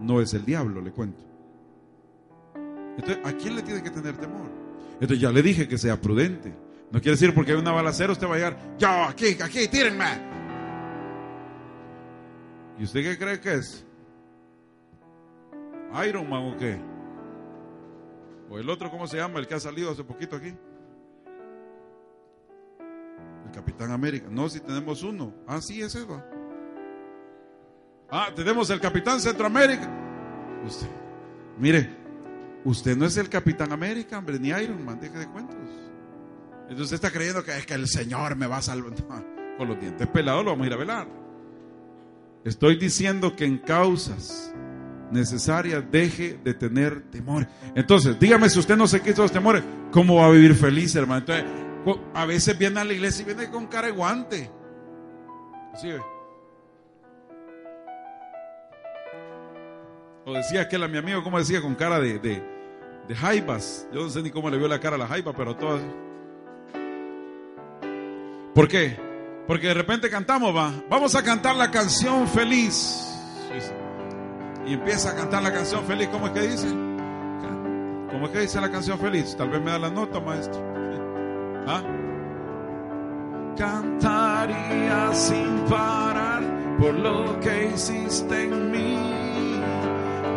[0.00, 1.22] No es el diablo, le cuento.
[2.96, 4.50] Entonces, ¿a quién le tiene que tener temor?
[4.94, 6.54] Entonces, ya le dije que sea prudente.
[6.92, 10.04] No quiere decir porque hay una balacera usted va a llegar, yo, aquí, aquí, tírenme.
[12.78, 13.86] ¿Y usted qué cree que es?
[16.06, 16.78] Iron Man o qué?
[18.50, 19.38] O el otro, ¿cómo se llama?
[19.38, 20.54] El que ha salido hace poquito aquí.
[23.46, 24.26] El Capitán América.
[24.30, 25.32] No, si tenemos uno.
[25.46, 26.22] Ah, sí, ese va.
[28.10, 29.88] Ah, tenemos el Capitán Centroamérica.
[30.66, 30.88] Usted,
[31.56, 31.88] mire,
[32.64, 35.56] usted no es el Capitán América, hombre, ni Iron Man, deje de cuentos.
[36.72, 38.94] Entonces usted está creyendo que es que el Señor me va a salvar.
[39.58, 41.06] con los dientes pelados lo vamos a ir a velar.
[42.46, 44.54] Estoy diciendo que en causas
[45.10, 47.46] necesaria, deje de tener temor.
[47.74, 51.18] Entonces, dígame si usted no se quita los temores, ¿cómo va a vivir feliz, hermano?
[51.18, 51.44] Entonces,
[52.14, 54.50] a veces viene a la iglesia y viene con cara de guante.
[55.74, 55.90] ¿Sí?
[60.24, 61.60] O decía aquel a mi amigo, ¿cómo decía?
[61.60, 62.42] Con cara de, de,
[63.08, 63.86] de jaibas.
[63.92, 65.82] Yo no sé ni cómo le vio la cara a la jaiba, pero todas.
[68.54, 68.96] ¿Por qué?
[69.46, 70.72] Porque de repente cantamos, va.
[70.88, 73.08] Vamos a cantar la canción feliz.
[74.66, 76.08] Y empieza a cantar la canción feliz.
[76.08, 76.68] ¿Cómo es que dice?
[78.10, 79.34] ¿Cómo es que dice la canción feliz?
[79.36, 80.60] Tal vez me da la nota, maestro.
[81.66, 81.82] ¿Ah?
[83.56, 86.42] Cantaría sin parar
[86.78, 89.60] por lo que hiciste en mí.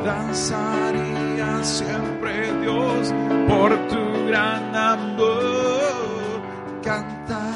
[0.03, 3.13] Danzaría siempre, Dios,
[3.47, 6.41] por tu gran amor.
[6.84, 7.55] Cantaré,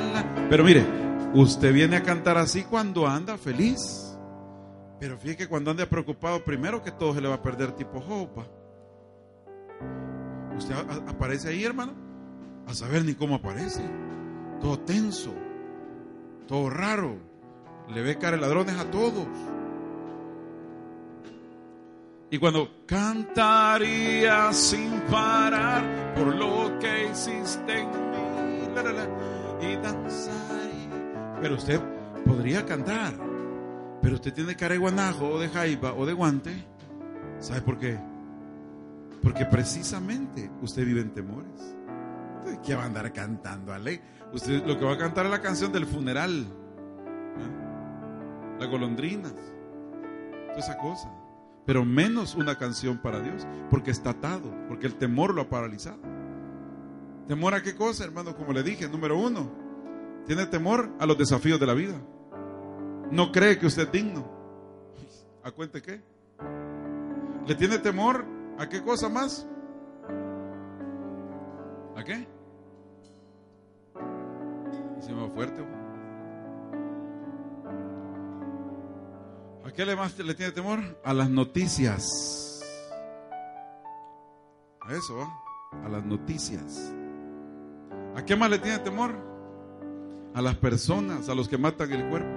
[0.00, 0.48] la, la.
[0.48, 0.84] Pero mire,
[1.34, 4.16] usted viene a cantar así cuando anda feliz.
[4.98, 8.00] Pero fíjate que cuando ande preocupado, primero que todo se le va a perder tipo
[8.00, 8.46] jopa.
[10.56, 10.74] Usted
[11.08, 11.92] aparece ahí, hermano,
[12.66, 13.82] a saber ni cómo aparece.
[14.60, 15.32] Todo tenso,
[16.46, 17.16] todo raro.
[17.88, 19.26] Le ve cara de ladrones a todos.
[22.30, 28.68] Y cuando cantaría sin parar por lo que hiciste en mí,
[31.40, 31.80] Pero usted
[32.24, 33.12] podría cantar
[34.02, 36.52] pero usted tiene cara de guanajo o de jaiba o de guante.
[37.38, 37.96] ¿Sabe por qué?
[39.22, 41.76] Porque precisamente usted vive en temores.
[42.64, 44.00] ¿Qué va a andar cantando a ley?
[44.32, 46.46] Usted lo que va a cantar es la canción del funeral.
[47.38, 48.58] ¿eh?
[48.58, 49.34] Las golondrinas.
[50.48, 51.08] Toda esa cosa.
[51.64, 53.46] Pero menos una canción para Dios.
[53.70, 54.52] Porque está atado.
[54.66, 55.98] Porque el temor lo ha paralizado.
[57.28, 58.36] ¿Temor a qué cosa, hermano?
[58.36, 59.50] Como le dije, número uno.
[60.26, 62.00] Tiene temor a los desafíos de la vida
[63.12, 64.24] no cree que usted es digno.
[65.44, 66.00] ¿A cuente qué?
[67.46, 68.24] ¿Le tiene temor
[68.58, 69.46] a qué cosa más?
[71.94, 72.26] ¿A qué?
[75.00, 75.62] Se me fuerte.
[79.64, 80.80] ¿A qué le más le tiene temor?
[81.04, 82.62] A las noticias.
[84.80, 85.28] A eso.
[85.84, 86.94] A las noticias.
[88.14, 89.12] ¿A qué más le tiene temor?
[90.34, 92.28] A las personas, a los que matan el cuerpo.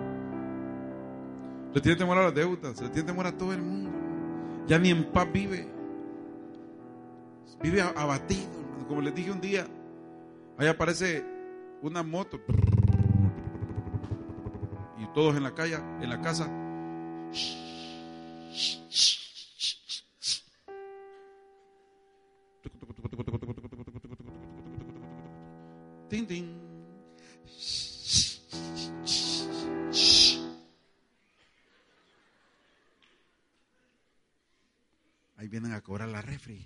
[1.73, 3.91] Le tiene temor a las deudas, le tiene temor a todo el mundo.
[4.67, 5.67] Ya ni en paz vive.
[7.61, 8.49] Vive abatido,
[8.88, 9.65] Como les dije un día,
[10.57, 11.26] ahí aparece
[11.82, 12.39] una moto.
[14.97, 16.49] Y todos en la calle, en la casa.
[26.16, 26.47] Ting, ting.
[35.36, 36.66] Ahí vienen a cobrar la refri.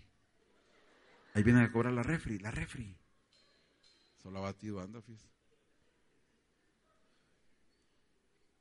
[1.34, 2.95] Ahí vienen a cobrar la refri, la refri.
[4.22, 5.26] Solo batido anda, fíjese.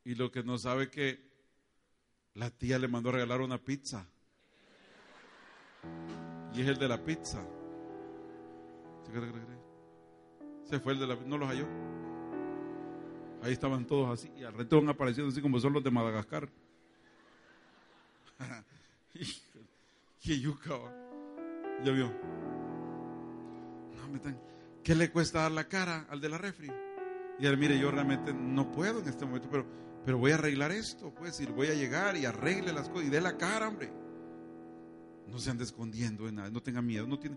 [0.06, 1.20] Y lo que no sabe que
[2.32, 4.06] la tía le mandó a regalar una pizza.
[6.54, 7.44] Y es el de la pizza.
[10.68, 11.66] Se fue el de la no los halló.
[13.42, 14.30] Ahí estaban todos así.
[14.36, 16.48] Y al resto van apareciendo así como son los de Madagascar.
[20.20, 20.74] Que yuca.
[21.84, 22.08] Ya vio.
[23.96, 24.20] No, me
[24.82, 26.70] ¿Qué le cuesta dar la cara al de la refri?
[27.38, 29.64] Y él, mire, yo realmente no puedo en este momento, pero,
[30.04, 33.10] pero voy a arreglar esto, pues, decir, voy a llegar y arregle las cosas y
[33.10, 33.92] dé la cara, hombre.
[35.30, 37.36] No se ande escondiendo de nada, no tenga miedo, no tiene,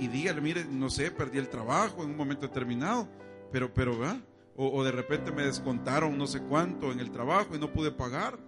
[0.00, 3.08] Y, dígale, mire, no sé, perdí el trabajo en un momento determinado,
[3.52, 4.20] pero, pero, ¿verdad?
[4.56, 7.90] O, o de repente me descontaron no sé cuánto en el trabajo y no pude
[7.90, 8.38] pagar.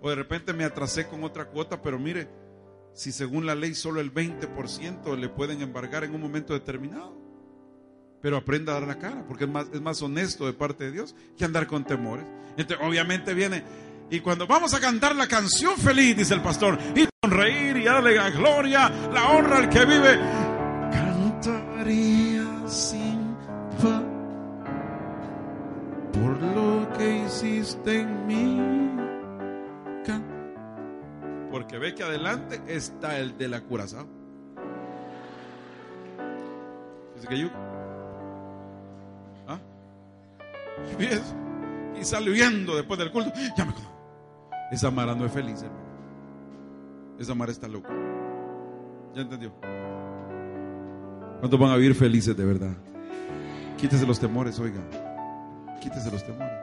[0.00, 2.28] O de repente me atrasé con otra cuota, pero mire,
[2.92, 7.16] si según la ley solo el 20% le pueden embargar en un momento determinado.
[8.20, 10.90] Pero aprenda a dar la cara, porque es más, es más honesto de parte de
[10.90, 12.26] Dios que andar con temores.
[12.56, 13.62] Entonces, obviamente viene,
[14.10, 18.14] y cuando vamos a cantar la canción feliz, dice el pastor, y sonreír y darle
[18.14, 20.18] la gloria, la honra al que vive,
[20.92, 23.18] cantaría sin
[26.12, 28.78] por lo que hiciste en mí
[31.50, 34.06] porque ve que adelante está el de la curazao.
[37.14, 37.48] Dice que yo.
[39.46, 39.58] ¿Ah?
[42.00, 43.32] Y sale huyendo después del culto.
[43.56, 43.72] Ya me
[44.70, 45.88] Esa Mara no es feliz, hermano.
[47.18, 47.88] Esa Mara está loca.
[49.14, 49.52] ¿Ya entendió?
[51.40, 52.76] ¿Cuántos van a vivir felices de verdad?
[53.76, 54.80] Quítese los temores, oiga.
[55.80, 56.58] Quítese los temores.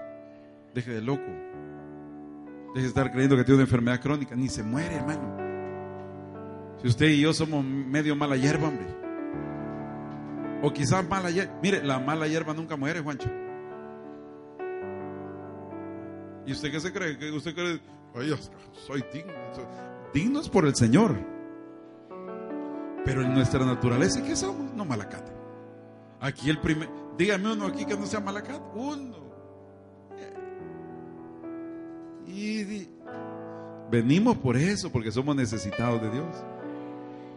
[0.74, 1.24] Deje de loco.
[2.74, 4.36] Deje de estar creyendo que tiene una enfermedad crónica.
[4.36, 5.38] Ni se muere, hermano.
[6.82, 8.86] Si usted y yo somos medio mala hierba, hombre.
[10.62, 11.58] O quizás mala hierba.
[11.64, 13.30] Mire, la mala hierba nunca muere, Juancho.
[16.45, 17.18] ¿Y usted qué se cree?
[17.18, 17.80] ¿Que usted cree?
[18.86, 19.34] Soy digno.
[20.13, 21.16] Digno es por el Señor.
[23.03, 24.74] Pero en nuestra naturaleza, ¿qué somos?
[24.74, 25.32] No malacate.
[26.22, 26.89] Aquí el primer.
[27.18, 28.61] Dígame uno aquí que no sea malacate.
[28.74, 29.26] Uno.
[32.28, 32.88] Y
[33.91, 36.36] venimos por eso, porque somos necesitados de Dios.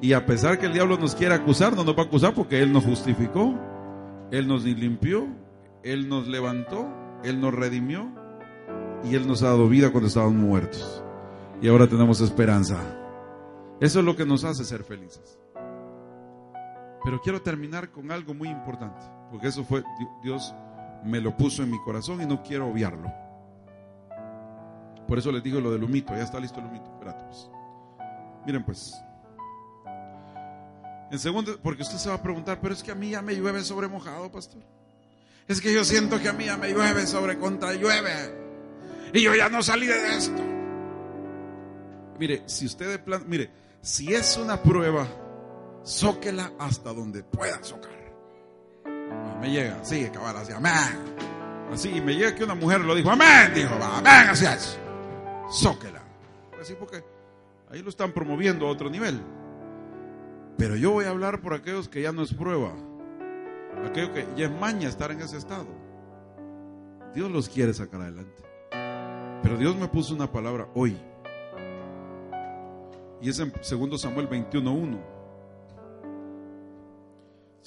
[0.00, 2.62] Y a pesar que el diablo nos quiera acusar, no nos va a acusar porque
[2.62, 3.54] Él nos justificó,
[4.30, 5.26] Él nos limpió,
[5.82, 6.88] Él nos levantó,
[7.24, 8.17] Él nos redimió
[9.04, 11.02] y Él nos ha dado vida cuando estábamos muertos.
[11.60, 12.78] Y ahora tenemos esperanza.
[13.80, 15.38] Eso es lo que nos hace ser felices.
[17.04, 19.82] Pero quiero terminar con algo muy importante, porque eso fue,
[20.22, 20.54] Dios
[21.04, 23.12] me lo puso en mi corazón y no quiero obviarlo.
[25.06, 26.90] Por eso les digo lo del humito, ya está listo el humito.
[27.00, 27.50] Pues.
[28.44, 28.94] Miren pues.
[31.10, 33.34] En segundo, porque usted se va a preguntar, pero es que a mí ya me
[33.34, 34.62] llueve sobre mojado, pastor.
[35.46, 38.47] Es que yo siento que a mí ya me llueve sobre contra llueve.
[39.12, 40.42] Y yo ya no salí de esto.
[42.18, 43.50] Mire, si usted de plan, mire,
[43.80, 45.06] si es una prueba,
[45.84, 47.92] zóquela hasta donde pueda socar.
[49.40, 50.72] Me llega, sigue cabal, así, amén.
[51.72, 54.78] Así, y me llega que una mujer lo dijo, amén, dijo, amén, así es.
[55.52, 56.02] Zóquela.
[56.60, 57.04] Así porque
[57.70, 59.20] ahí lo están promoviendo a otro nivel.
[60.56, 62.72] Pero yo voy a hablar por aquellos que ya no es prueba.
[63.86, 65.68] Aquellos que ya es maña estar en ese estado.
[67.14, 68.47] Dios los quiere sacar adelante.
[69.42, 70.96] Pero Dios me puso una palabra hoy.
[73.20, 74.98] Y es en 2 Samuel 21.1.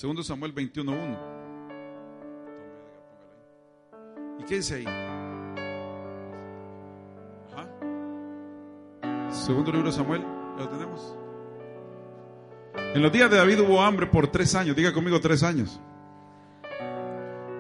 [0.02, 1.18] 2 Samuel 21.1.
[4.40, 4.86] ¿Y qué dice ahí?
[7.54, 7.68] Ajá.
[9.32, 10.22] Segundo libro de Samuel,
[10.58, 11.16] ¿ya lo tenemos?
[12.94, 14.76] En los días de David hubo hambre por tres años.
[14.76, 15.80] Diga conmigo tres años.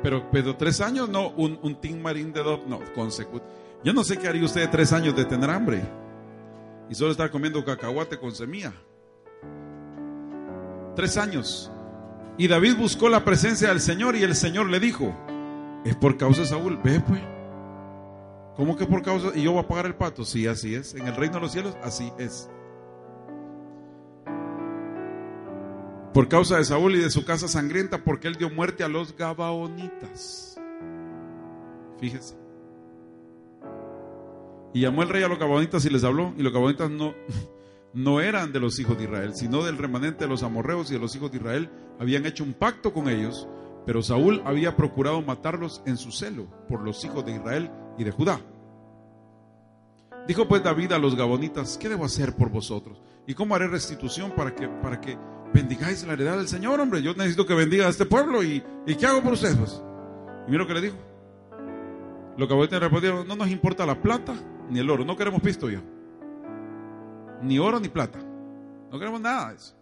[0.01, 3.45] Pero, pero tres años no un, un team marín de dos, no, consecutivo.
[3.83, 5.81] Yo no sé qué haría usted tres años de tener hambre
[6.89, 8.73] y solo estar comiendo cacahuate con semilla.
[10.95, 11.71] Tres años.
[12.37, 15.13] Y David buscó la presencia del Señor y el Señor le dijo,
[15.83, 17.21] es por causa de Saúl, ve pues.
[18.55, 19.29] ¿Cómo que por causa?
[19.33, 20.25] ¿Y yo voy a pagar el pato?
[20.25, 20.93] Sí, así es.
[20.93, 22.49] En el reino de los cielos, así es.
[26.13, 29.15] Por causa de Saúl y de su casa sangrienta, porque él dio muerte a los
[29.15, 30.59] gabaonitas.
[31.99, 32.40] Fíjese.
[34.73, 36.33] Y llamó el rey a los cabonitas y les habló.
[36.37, 37.13] Y los cabonitas no,
[37.93, 40.99] no eran de los hijos de Israel, sino del remanente de los amorreos y de
[40.99, 41.69] los hijos de Israel.
[41.99, 43.47] Habían hecho un pacto con ellos,
[43.85, 48.11] pero Saúl había procurado matarlos en su celo por los hijos de Israel y de
[48.11, 48.39] Judá.
[50.27, 53.01] Dijo pues David a los gabonitas, ¿qué debo hacer por vosotros?
[53.27, 55.17] ¿Y cómo haré restitución para que, para que
[55.53, 57.01] bendigáis la heredad del Señor, hombre?
[57.01, 59.55] Yo necesito que bendiga a este pueblo y, ¿y qué hago por ustedes?
[59.55, 59.81] Pues?
[60.47, 61.10] Y mira lo que le dijo.
[62.37, 64.33] Los gabonitas respondieron, no nos importa la plata
[64.69, 65.03] ni el oro.
[65.03, 65.81] No queremos pisto ya.
[67.41, 68.19] Ni oro ni plata.
[68.91, 69.75] No queremos nada de eso.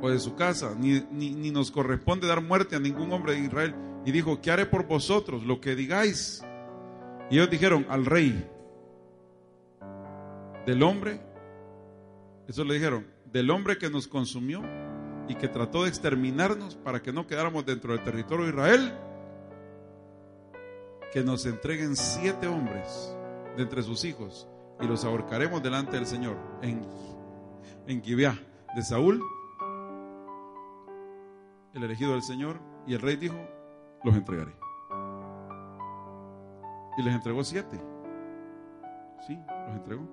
[0.00, 0.74] O de su casa.
[0.78, 3.74] Ni, ni, nos corresponde dar muerte a ningún hombre de Israel.
[4.04, 5.44] Y dijo, ¿qué haré por vosotros?
[5.44, 6.44] Lo que digáis.
[7.30, 8.48] Y ellos dijeron, al rey.
[10.66, 11.20] Del hombre.
[12.48, 13.06] Eso le dijeron.
[13.32, 14.62] Del hombre que nos consumió
[15.28, 18.92] y que trató de exterminarnos para que no quedáramos dentro del territorio de Israel
[21.12, 23.14] que nos entreguen siete hombres
[23.56, 24.48] de entre sus hijos
[24.80, 26.86] y los ahorcaremos delante del Señor en,
[27.86, 29.22] en de Saúl,
[31.72, 33.36] el elegido del Señor, y el rey dijo,
[34.04, 34.54] los entregaré.
[36.98, 37.80] Y les entregó siete.
[39.26, 40.08] Sí, los entregó.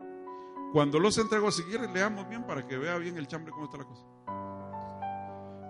[0.71, 3.77] Cuando los entregó, si quieren, leamos bien para que vea bien el chambre cómo está
[3.77, 4.05] la cosa.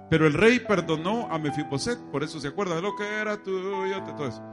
[0.10, 4.04] Pero el rey perdonó a Mefiboset, por eso se acuerda de lo que era tuyo,
[4.04, 4.53] todo eso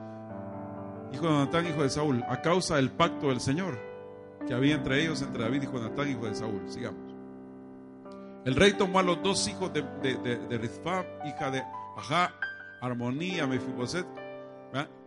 [1.13, 3.91] hijo de Jonatán, hijo de Saúl, a causa del pacto del Señor
[4.47, 6.63] que había entre ellos, entre David y Jonatán, hijo de Saúl.
[6.67, 7.15] Sigamos.
[8.45, 10.71] El rey tomó a los dos hijos de, de, de,
[11.27, 11.63] hija de
[11.97, 12.35] Ajá,
[12.81, 14.07] Armonía, Mefiboset,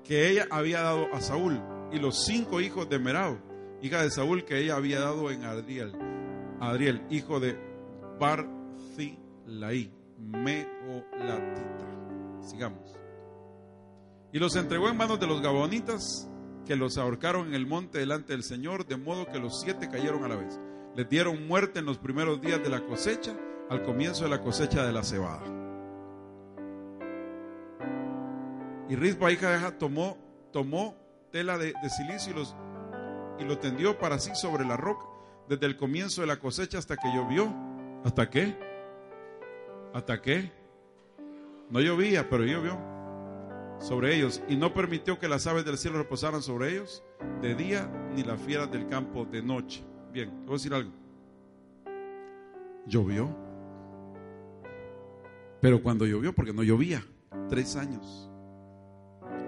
[0.04, 1.60] que ella había dado a Saúl,
[1.92, 3.38] y los cinco hijos de Merab,
[3.82, 5.94] hija de Saúl, que ella había dado en Adriel,
[6.60, 7.58] Adriel, hijo de
[8.20, 11.88] Barzilaí, Meolatita.
[12.42, 13.03] Sigamos.
[14.34, 16.28] Y los entregó en manos de los gabonitas,
[16.66, 20.24] que los ahorcaron en el monte delante del Señor, de modo que los siete cayeron
[20.24, 20.60] a la vez.
[20.96, 23.38] Les dieron muerte en los primeros días de la cosecha,
[23.70, 25.44] al comienzo de la cosecha de la cebada.
[28.90, 30.18] Y Rizba, hija de Eja, tomó,
[30.52, 30.96] tomó
[31.32, 32.56] tela de, silicio y, los,
[33.40, 35.06] y lo tendió para sí sobre la roca,
[35.48, 37.54] desde el comienzo de la cosecha hasta que llovió.
[38.04, 38.58] ¿Hasta qué?
[39.94, 40.52] ¿Hasta qué?
[41.70, 42.93] No llovía, pero llovió
[43.80, 47.04] sobre ellos y no permitió que las aves del cielo reposaran sobre ellos
[47.42, 49.84] de día ni las fieras del campo de noche.
[50.12, 50.92] Bien, voy a decir algo.
[52.86, 53.36] Llovió.
[55.62, 57.04] Pero cuando llovió, porque no llovía,
[57.50, 58.30] tres años.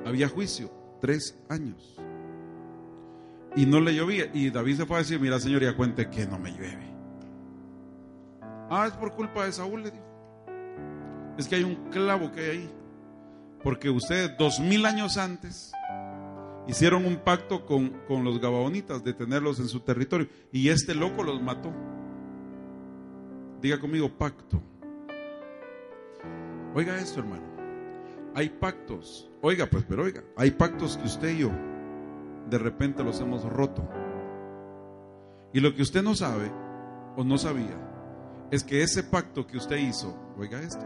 [0.05, 0.71] Había juicio,
[1.01, 1.97] tres años.
[3.55, 4.29] Y no le llovía.
[4.33, 6.95] Y David se fue a decir, mira Señor, ya cuente que no me llueve.
[8.69, 10.05] Ah, es por culpa de Saúl, le dijo.
[11.37, 12.73] Es que hay un clavo que hay ahí.
[13.65, 15.71] Porque ustedes dos mil años antes
[16.67, 20.27] hicieron un pacto con, con los gabaonitas de tenerlos en su territorio.
[20.51, 21.73] Y este loco los mató.
[23.63, 24.61] Diga conmigo, pacto.
[26.75, 27.41] Oiga esto, hermano.
[28.35, 29.31] Hay pactos.
[29.41, 31.51] Oiga, pues, pero oiga, hay pactos que usted y yo
[32.47, 33.89] de repente los hemos roto.
[35.53, 36.51] Y lo que usted no sabe
[37.15, 37.81] o no sabía
[38.51, 40.85] es que ese pacto que usted hizo, oiga esto,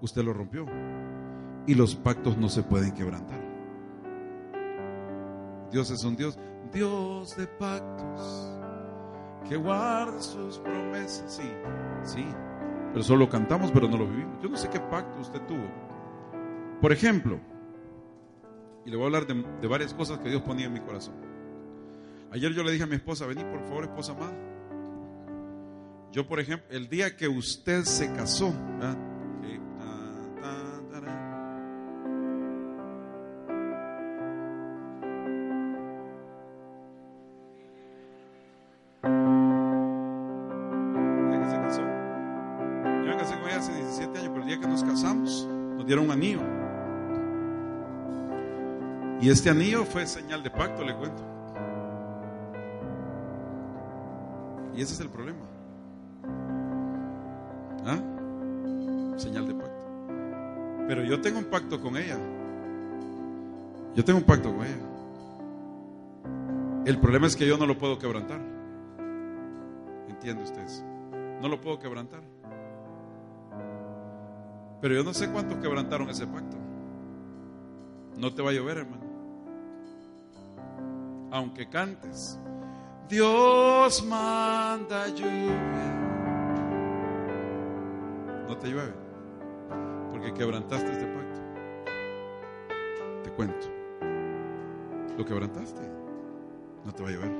[0.00, 0.64] usted lo rompió.
[1.68, 3.38] Y los pactos no se pueden quebrantar.
[5.70, 6.38] Dios es un Dios,
[6.72, 8.58] Dios de pactos,
[9.46, 11.30] que guarda sus promesas.
[11.30, 11.48] Sí,
[12.02, 12.24] sí,
[12.92, 14.42] pero solo cantamos, pero no lo vivimos.
[14.42, 15.68] Yo no sé qué pacto usted tuvo.
[16.80, 17.38] Por ejemplo,
[18.86, 21.16] y le voy a hablar de, varias cosas que Dios ponía en mi corazón.
[22.32, 24.32] Ayer yo le dije a mi esposa, vení por favor, esposa amada.
[26.12, 29.07] Yo, por ejemplo, el día que usted se casó, dieron
[49.28, 51.22] Y este anillo fue señal de pacto, le cuento.
[54.74, 55.44] Y ese es el problema.
[57.84, 57.98] ¿Ah?
[59.18, 60.86] Señal de pacto.
[60.86, 62.16] Pero yo tengo un pacto con ella.
[63.94, 64.86] Yo tengo un pacto con ella.
[66.86, 68.40] El problema es que yo no lo puedo quebrantar.
[70.08, 70.66] ¿Entiende usted?
[71.42, 72.22] No lo puedo quebrantar.
[74.80, 76.56] Pero yo no sé cuántos quebrantaron ese pacto.
[78.16, 79.07] No te va a llover, hermano.
[81.30, 82.38] Aunque cantes,
[83.08, 85.94] Dios manda lluvia.
[88.48, 88.94] No te llueve.
[90.10, 91.40] Porque quebrantaste este pacto.
[93.22, 93.66] Te cuento.
[95.16, 95.82] Lo quebrantaste.
[96.84, 97.30] No te va a llover.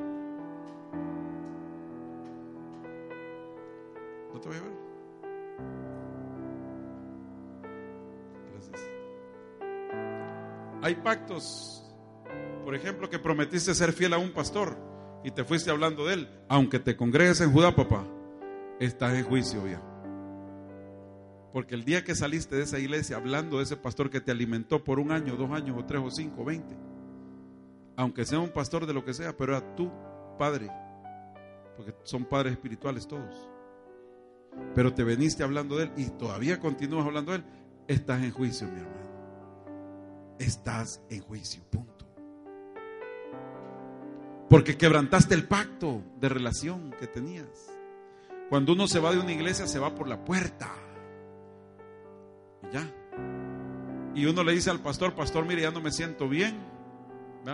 [4.35, 4.89] No te va a llover.
[10.81, 11.78] Hay pactos,
[12.69, 14.77] por ejemplo, que prometiste ser fiel a un pastor
[15.25, 16.29] y te fuiste hablando de él.
[16.51, 18.05] Aunque te congregues en Judá, papá,
[18.79, 19.81] estás en juicio ya.
[21.51, 24.85] Porque el día que saliste de esa iglesia hablando de ese pastor que te alimentó
[24.85, 26.77] por un año, dos años, o tres, o cinco, veinte,
[27.97, 29.91] aunque sea un pastor de lo que sea, pero era tu
[30.39, 30.71] padre,
[31.75, 33.49] porque son padres espirituales todos.
[34.75, 37.45] Pero te veniste hablando de él y todavía continúas hablando de él,
[37.87, 38.99] estás en juicio, mi hermano
[40.39, 41.98] estás en juicio, punto.
[44.49, 47.71] Porque quebrantaste el pacto de relación que tenías.
[48.49, 50.73] Cuando uno se va de una iglesia, se va por la puerta.
[52.63, 52.91] Y ya.
[54.15, 56.57] Y uno le dice al pastor, pastor, mire, ya no me siento bien,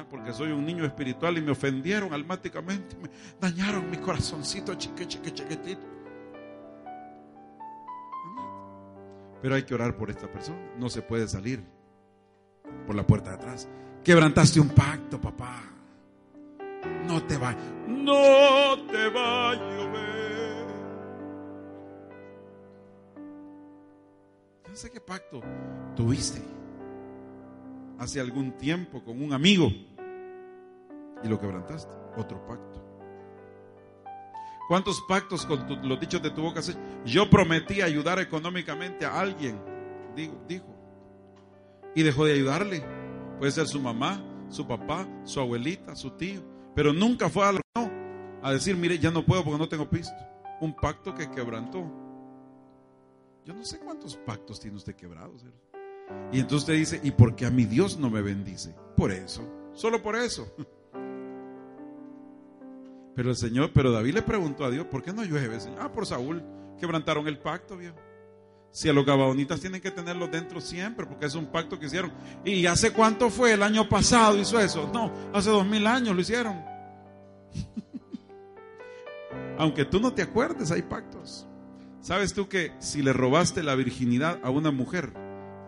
[0.08, 5.32] porque soy un niño espiritual y me ofendieron almáticamente, me dañaron mi corazoncito chique, chique,
[5.32, 5.86] chiquitito.
[9.42, 11.62] Pero hay que orar por esta persona, no se puede salir
[12.86, 13.68] por la puerta de atrás.
[14.02, 15.73] Quebrantaste un pacto, papá.
[17.06, 17.54] No te va,
[17.86, 20.66] no te va a llover.
[24.68, 25.40] No sé qué pacto
[25.94, 26.42] tuviste
[27.98, 29.70] hace algún tiempo con un amigo
[31.22, 31.92] y lo quebrantaste.
[32.16, 32.82] Otro pacto.
[34.68, 36.60] ¿Cuántos pactos con los dichos de tu boca?
[37.04, 39.60] Yo prometí ayudar económicamente a alguien.
[40.16, 40.74] Digo, dijo
[41.94, 42.84] y dejó de ayudarle.
[43.38, 46.42] Puede ser su mamá, su papá, su abuelita, su tío.
[46.74, 47.90] Pero nunca fue a, no,
[48.42, 50.14] a decir, mire, ya no puedo porque no tengo pisto.
[50.60, 51.84] Un pacto que quebrantó.
[53.44, 55.44] Yo no sé cuántos pactos tiene usted quebrados.
[56.32, 58.74] Y entonces usted dice, ¿y por qué a mi Dios no me bendice?
[58.96, 60.52] Por eso, solo por eso.
[63.14, 65.78] Pero el Señor, pero David le preguntó a Dios, ¿por qué no llueve, Señor?
[65.80, 66.42] Ah, por Saúl,
[66.80, 67.96] quebrantaron el pacto, viejo.
[68.74, 72.12] Si a los gabaonitas tienen que tenerlos dentro siempre, porque es un pacto que hicieron.
[72.44, 73.52] ¿Y hace cuánto fue?
[73.52, 74.90] El año pasado hizo eso.
[74.92, 76.60] No, hace dos mil años lo hicieron.
[79.58, 81.46] Aunque tú no te acuerdes, hay pactos.
[82.00, 85.12] ¿Sabes tú que si le robaste la virginidad a una mujer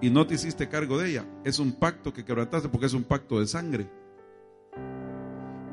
[0.00, 3.04] y no te hiciste cargo de ella, es un pacto que quebrantaste porque es un
[3.04, 3.88] pacto de sangre?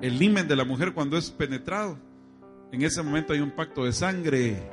[0.02, 1.98] El limen de la mujer cuando es penetrado,
[2.72, 4.70] en ese momento hay un pacto de sangre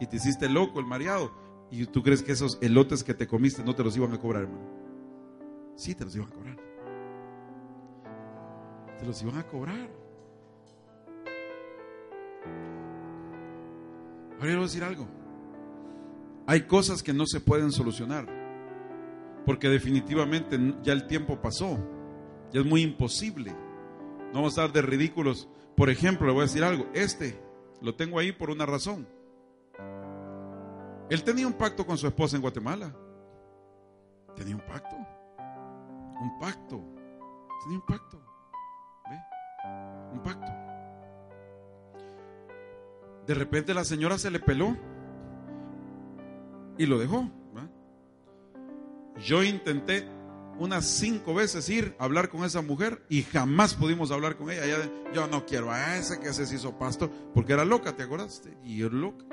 [0.00, 3.62] y te hiciste loco, el mareado ¿Y tú crees que esos elotes que te comiste
[3.62, 4.66] no te los iban a cobrar, hermano?
[5.76, 6.68] Sí, te los iban a cobrar.
[8.98, 9.88] te los iban a cobrar.
[14.32, 15.06] Ahora quiero decir algo.
[16.46, 18.26] Hay cosas que no se pueden solucionar.
[19.46, 21.78] Porque definitivamente ya el tiempo pasó.
[22.52, 23.52] Ya es muy imposible.
[23.52, 25.48] No vamos a estar de ridículos.
[25.76, 26.86] Por ejemplo, le voy a decir algo.
[26.92, 27.40] Este
[27.80, 29.06] lo tengo ahí por una razón.
[31.10, 32.94] Él tenía un pacto con su esposa en Guatemala.
[34.36, 34.96] Tenía un pacto.
[36.20, 36.84] Un pacto.
[37.62, 38.22] Tenía un pacto.
[40.12, 40.52] Un pacto.
[43.26, 44.76] De repente la señora se le peló
[46.78, 47.28] y lo dejó.
[49.18, 50.08] Yo intenté
[50.58, 54.62] unas cinco veces ir a hablar con esa mujer y jamás pudimos hablar con ella.
[55.12, 58.42] yo no quiero a ese que se hizo pasto porque era loca, ¿te acuerdas?
[58.64, 59.24] Y era loca.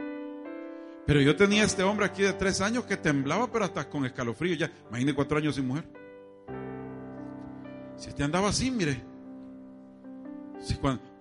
[1.06, 4.56] Pero yo tenía este hombre aquí de tres años que temblaba, pero hasta con escalofrío
[4.56, 4.72] ya.
[4.90, 5.88] Imagínate cuatro años sin mujer.
[7.96, 9.04] Si este andaba así, mire.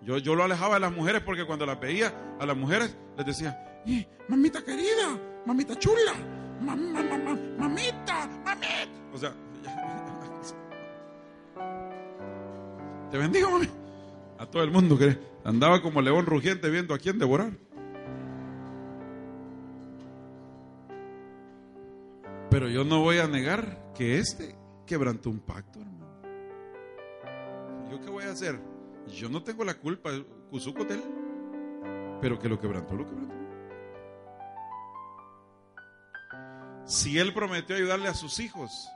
[0.03, 3.27] Yo, yo lo alejaba de las mujeres porque cuando las veía a las mujeres les
[3.27, 3.83] decía,
[4.29, 6.15] mamita querida, mamita chula,
[6.61, 8.31] mamita, mamita.
[9.13, 9.33] O sea,
[13.11, 13.69] te bendigo, mami.
[14.39, 17.53] A todo el mundo que andaba como león rugiente viendo a quién devorar.
[22.55, 24.55] Pero yo no voy a negar que este
[24.87, 26.07] quebrantó un pacto, hermano.
[27.91, 28.61] ¿Yo qué voy a hacer?
[29.09, 30.13] Yo no tengo la culpa,
[30.51, 31.03] Cuzuco de él.
[32.21, 33.35] Pero que lo quebrantó, lo quebrantó.
[36.85, 38.89] Si él prometió ayudarle a sus hijos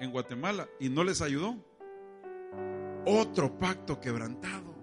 [0.00, 1.54] en Guatemala y no les ayudó,
[3.06, 4.74] otro pacto quebrantado.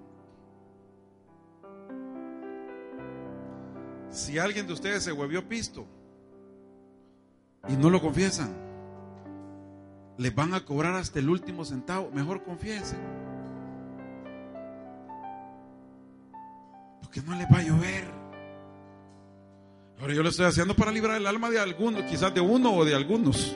[4.09, 5.85] Si alguien de ustedes se huevió pisto,
[7.67, 8.55] y no lo confiesan,
[10.17, 12.09] les van a cobrar hasta el último centavo.
[12.11, 12.99] Mejor confiesen.
[17.01, 18.21] Porque no les va a llover.
[19.99, 22.85] Ahora yo lo estoy haciendo para librar el alma de algunos, quizás de uno o
[22.85, 23.55] de algunos.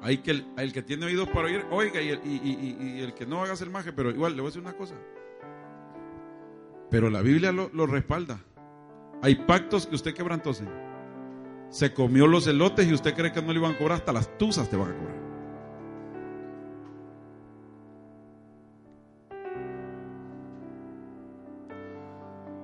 [0.00, 3.70] Hay que el, que tiene oídos para oír, oiga, y el, que no haga el
[3.70, 4.94] maje, pero igual le voy a decir una cosa.
[6.90, 8.38] Pero la Biblia lo, respalda.
[9.22, 10.93] Hay pactos que usted quebrantó, Señor
[11.74, 14.38] se comió los elotes y usted cree que no le iban a cobrar, hasta las
[14.38, 15.16] tuzas te van a cobrar.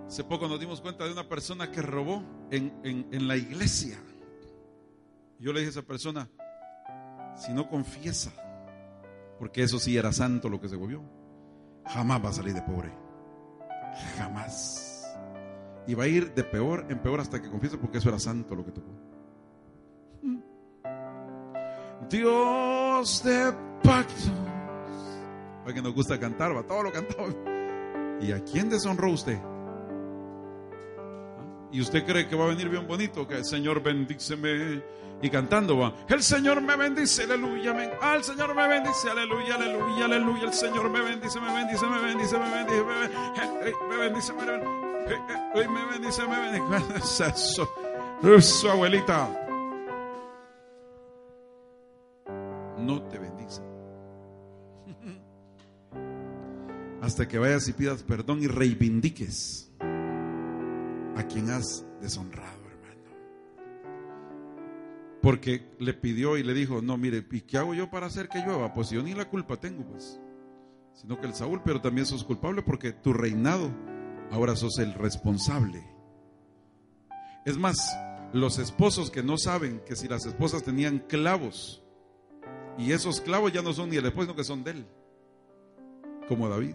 [0.06, 3.98] Hace poco nos dimos cuenta de una persona que robó en, en la iglesia.
[5.40, 6.28] Yo le dije a esa persona,
[7.34, 8.32] si no confiesa,
[9.40, 11.02] porque eso sí era santo lo que se volvió,
[11.84, 12.92] jamás va a salir de pobre.
[14.16, 14.89] Jamás.
[15.86, 18.54] Y va a ir de peor en peor hasta que confiese porque eso era santo
[18.54, 18.90] lo que tocó.
[22.08, 23.52] Dios de
[23.82, 24.30] pactos.
[25.66, 27.28] A que nos gusta cantar, va, todo lo cantaba.
[28.20, 29.38] ¿Y a quién deshonró usted?
[31.72, 33.26] ¿Y usted cree que va a venir bien bonito?
[33.26, 34.82] Que el Señor bendíceme.
[35.22, 35.94] Y cantando va.
[36.08, 37.76] El Señor me bendice, aleluya.
[38.00, 40.44] Ah, el Señor me bendice, aleluya, aleluya, aleluya.
[40.44, 44.44] El Señor me bendice, me bendice, me bendice, me bendice, me bendice, me bendice, me
[44.46, 44.79] bendice.
[45.54, 47.26] Hoy me bendice, me bendice.
[47.26, 47.68] Eso,
[48.22, 49.28] eso, abuelita.
[52.78, 53.62] No te bendice.
[57.02, 59.72] Hasta que vayas y pidas perdón y reivindiques
[61.16, 63.10] a quien has deshonrado, hermano.
[65.22, 68.40] Porque le pidió y le dijo, no, mire, ¿y qué hago yo para hacer que
[68.40, 68.72] llueva?
[68.72, 70.20] Pues yo ni la culpa tengo, pues.
[70.94, 73.70] Sino que el Saúl, pero también sos culpable porque tu reinado
[74.30, 75.84] ahora sos el responsable.
[77.44, 77.96] Es más,
[78.32, 81.82] los esposos que no saben que si las esposas tenían clavos,
[82.78, 84.86] y esos clavos ya no son ni el esposo, sino que son de él,
[86.28, 86.74] como David.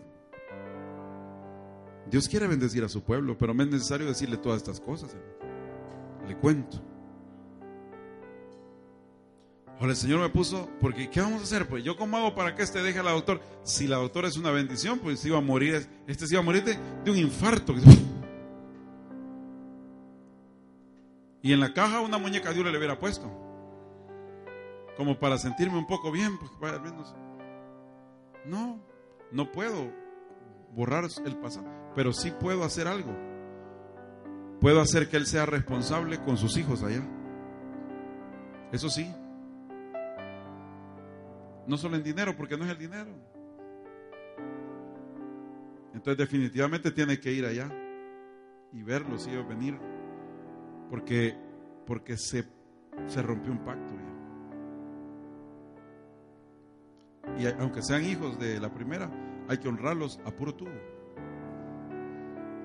[2.10, 5.16] Dios quiere bendecir a su pueblo, pero me es necesario decirle todas estas cosas.
[6.28, 6.82] Le cuento.
[9.80, 11.68] Ahora el Señor me puso, porque ¿qué vamos a hacer?
[11.68, 13.42] Pues yo cómo hago para que este deje a la doctora.
[13.64, 16.64] Si la doctora es una bendición, pues iba a morir, este se iba a morir
[16.64, 17.76] de, un infarto.
[21.42, 23.30] Y en la caja una muñeca de oro le hubiera puesto.
[24.96, 26.52] Como para sentirme un poco bien, pues.
[28.46, 28.80] No,
[29.32, 29.92] no puedo
[30.74, 33.12] borrar el pasado, pero sí puedo hacer algo.
[34.62, 37.04] Puedo hacer que él sea responsable con sus hijos allá.
[38.72, 39.14] Eso sí.
[41.68, 43.12] No solo en dinero, porque no es el dinero.
[45.94, 47.72] Entonces definitivamente tiene que ir allá
[48.74, 49.78] y verlos y venir.
[50.90, 51.36] Porque,
[51.88, 52.46] porque se,
[53.08, 53.94] se rompió un pacto.
[57.40, 59.10] Y aunque sean hijos de la primera,
[59.48, 60.72] hay que honrarlos a puro tubo.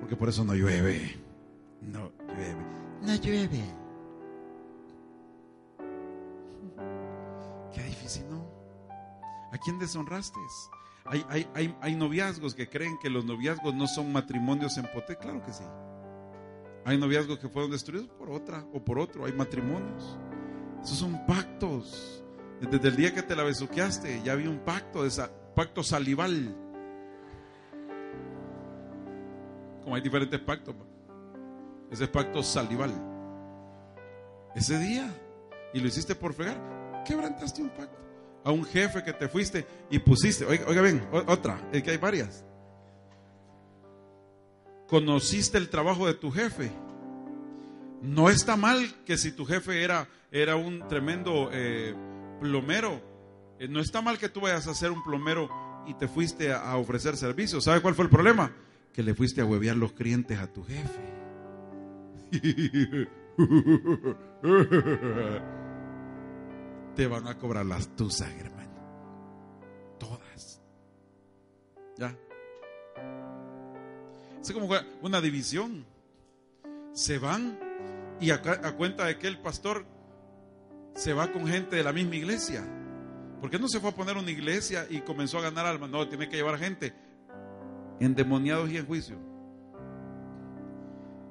[0.01, 1.17] Porque por eso no llueve.
[1.81, 2.65] No llueve.
[3.03, 3.65] No llueve.
[7.75, 8.40] Qué difícil, ¿no?
[9.53, 10.39] ¿A quién deshonraste?
[11.05, 11.25] Hay,
[11.55, 15.17] hay, hay, noviazgos que creen que los noviazgos no son matrimonios en poté.
[15.17, 15.65] Claro que sí.
[16.85, 19.25] Hay noviazgos que fueron destruidos por otra o por otro.
[19.25, 20.19] Hay matrimonios.
[20.83, 22.23] Esos son pactos.
[22.61, 25.11] Desde el día que te la besuqueaste, ya había un pacto, de
[25.55, 26.55] pacto salival.
[29.83, 30.75] Como hay diferentes pactos.
[31.91, 32.93] Ese pacto salival.
[34.55, 35.13] Ese día.
[35.73, 37.03] Y lo hiciste por fregar.
[37.05, 38.10] Quebrantaste un pacto.
[38.45, 40.45] A un jefe que te fuiste y pusiste.
[40.45, 41.61] Oiga, bien, otra.
[41.73, 42.45] Es que hay varias.
[44.89, 46.71] Conociste el trabajo de tu jefe.
[48.03, 51.95] No está mal que si tu jefe era, era un tremendo eh,
[52.41, 53.01] plomero,
[53.59, 55.51] eh, no está mal que tú vayas a ser un plomero
[55.87, 57.65] y te fuiste a, ofrecer servicios.
[57.65, 58.53] ¿Sabe cuál fue el problema?
[58.93, 61.01] Que le fuiste a huevear los clientes a tu jefe.
[67.01, 68.75] te van a cobrar las tusas, hermano.
[69.99, 70.61] Todas.
[71.97, 72.15] ¿Ya?
[74.39, 74.69] Es como
[75.01, 75.87] una división.
[76.93, 77.59] Se van
[78.21, 78.43] y a,
[78.77, 79.87] cuenta de que el pastor
[80.95, 82.69] se va con gente de la misma iglesia.
[83.41, 85.89] ¿Por qué no se fue a poner una iglesia y comenzó a ganar almas?
[85.89, 86.93] No, tiene que llevar gente
[87.99, 89.17] endemoniados y en juicio.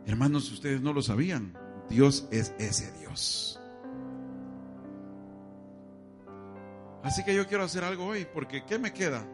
[0.08, 1.54] Hermanos, ustedes no lo sabían.
[1.90, 3.60] Dios es ese Dios.
[7.10, 9.26] Así que yo quiero hacer algo hoy, porque ¿qué me queda?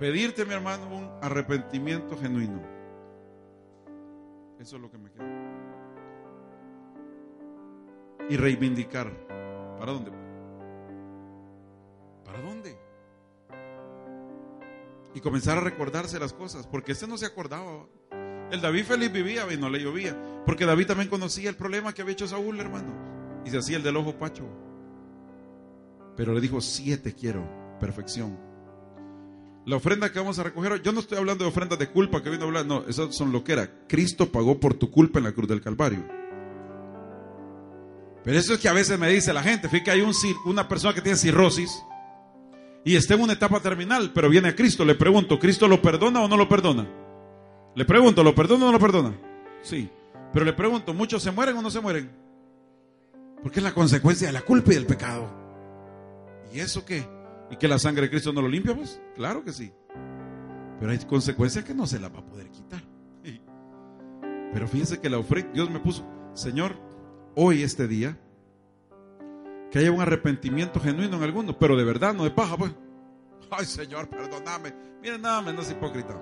[0.00, 2.60] Pedirte, mi hermano, un arrepentimiento genuino.
[4.58, 5.24] Eso es lo que me queda.
[8.28, 9.12] Y reivindicar.
[9.78, 10.10] ¿Para dónde?
[12.24, 12.76] ¿Para dónde?
[15.14, 17.86] Y comenzar a recordarse las cosas, porque ese no se acordaba.
[18.50, 22.02] El David feliz vivía y no le llovía, porque David también conocía el problema que
[22.02, 22.92] había hecho Saúl, hermano,
[23.44, 24.67] y se hacía el del ojo pacho.
[26.18, 27.48] Pero le dijo, siete quiero,
[27.78, 28.36] perfección.
[29.66, 32.28] La ofrenda que vamos a recoger, yo no estoy hablando de ofrendas de culpa que
[32.28, 33.70] vino a hablar, no, esas son lo que era.
[33.86, 36.04] Cristo pagó por tu culpa en la cruz del Calvario.
[38.24, 40.12] Pero eso es que a veces me dice la gente, fíjate hay un,
[40.44, 41.84] una persona que tiene cirrosis
[42.84, 44.84] y está en una etapa terminal, pero viene a Cristo.
[44.84, 46.84] Le pregunto, ¿Cristo lo perdona o no lo perdona?
[47.76, 49.16] Le pregunto, ¿lo perdona o no lo perdona?
[49.62, 49.88] Sí.
[50.32, 52.10] Pero le pregunto, ¿muchos se mueren o no se mueren?
[53.40, 55.47] Porque es la consecuencia de la culpa y del pecado.
[56.52, 57.06] ¿Y eso qué?
[57.50, 58.74] ¿Y que la sangre de Cristo no lo limpia?
[58.74, 59.72] Pues claro que sí.
[60.78, 62.82] Pero hay consecuencias que no se las va a poder quitar.
[64.52, 66.76] Pero fíjense que la ofrenda, Dios me puso, Señor,
[67.34, 68.18] hoy, este día,
[69.70, 72.72] que haya un arrepentimiento genuino en alguno, pero de verdad, no de paja, pues.
[73.50, 74.74] Ay, Señor, perdóname.
[75.02, 76.18] Miren, nada menos hipócrita.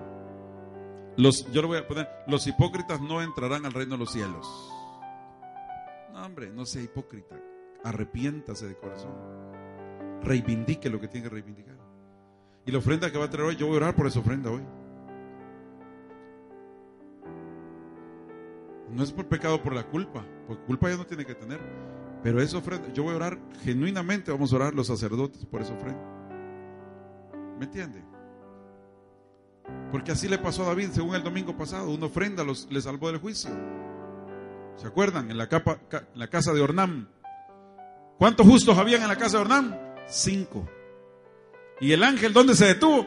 [1.17, 4.47] Los, yo lo voy a poner, los hipócritas no entrarán al reino de los cielos.
[6.13, 7.41] No, hombre, no sea hipócrita.
[7.85, 9.15] Arrepiéntase de corazón.
[10.27, 11.77] Reivindique lo que tiene que reivindicar.
[12.67, 14.51] Y la ofrenda que va a traer hoy, yo voy a orar por esa ofrenda
[14.51, 14.63] hoy.
[18.91, 21.61] No es por pecado, por la culpa, porque culpa ya no tiene que tener.
[22.23, 25.75] Pero esa ofrenda, yo voy a orar genuinamente, vamos a orar los sacerdotes por esa
[25.75, 26.03] ofrenda.
[27.59, 28.03] ¿Me entiende?
[29.93, 33.13] Porque así le pasó a David, según el domingo pasado, una ofrenda los, le salvó
[33.13, 33.51] del juicio.
[34.77, 35.31] ¿Se acuerdan?
[35.31, 37.09] En la, casa de Ornam.
[38.19, 39.86] ¿Cuántos justos habían en la casa de Ornam?
[40.09, 40.69] Cinco.
[41.81, 43.07] ¿Y el ángel dónde se detuvo?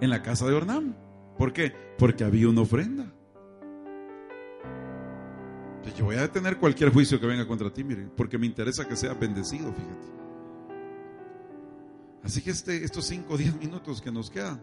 [0.00, 0.94] En la casa de Ornam.
[1.38, 1.72] ¿Por qué?
[1.98, 3.12] Porque había una ofrenda.
[5.96, 8.96] Yo voy a detener cualquier juicio que venga contra ti, miren, porque me interesa que
[8.96, 10.06] sea bendecido, fíjate.
[12.22, 14.60] Así que este, estos cinco o diez minutos que nos quedan,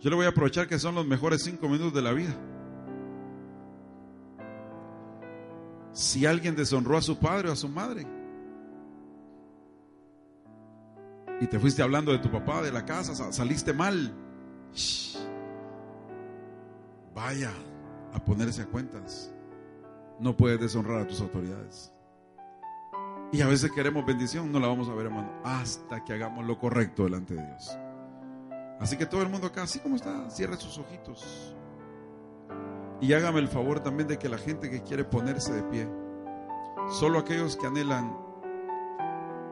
[0.00, 2.34] yo le voy a aprovechar que son los mejores cinco minutos de la vida.
[5.92, 8.06] Si alguien deshonró a su padre o a su madre,
[11.42, 14.14] y te fuiste hablando de tu papá, de la casa, saliste mal,
[17.14, 17.52] vaya
[18.14, 19.32] a ponerse a cuentas
[20.22, 21.92] no puedes deshonrar a tus autoridades.
[23.32, 26.58] Y a veces queremos bendición, no la vamos a ver, hermano, hasta que hagamos lo
[26.58, 27.76] correcto delante de Dios.
[28.78, 31.56] Así que todo el mundo acá, así como está, cierre sus ojitos.
[33.00, 35.88] Y hágame el favor también de que la gente que quiere ponerse de pie,
[36.90, 38.16] solo aquellos que anhelan,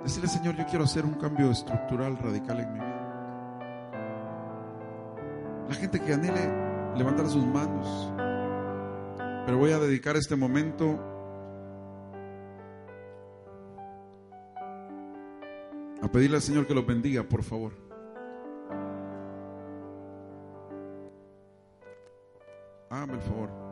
[0.02, 2.90] Decirle, Señor, yo quiero hacer un cambio estructural radical en mi vida.
[5.68, 8.12] La gente que anhele levantar sus manos.
[9.46, 10.98] Pero voy a dedicar este momento
[16.02, 17.72] a pedirle al Señor que los bendiga, por favor.
[22.90, 23.69] Hágame el favor.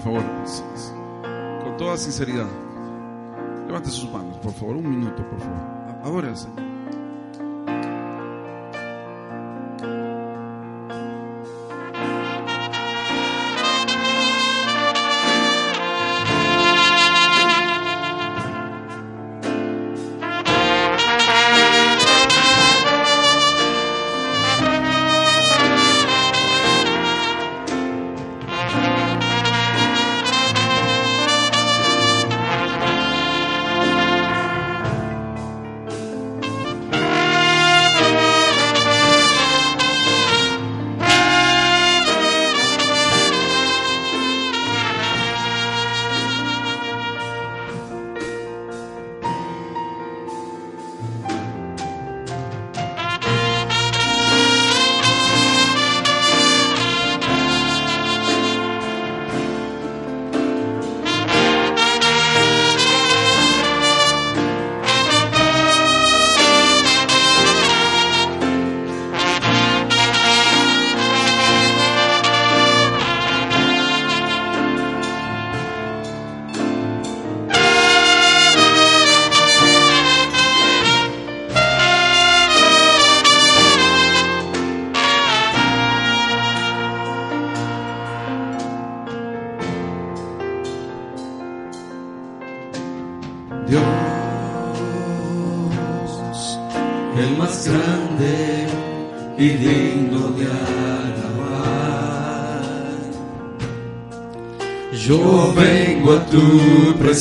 [0.00, 0.22] Favor.
[1.62, 2.48] Con toda sinceridad.
[3.66, 4.76] Levante sus manos, por favor.
[4.76, 5.58] Un minuto, por favor.
[6.02, 6.69] Adore al Señor.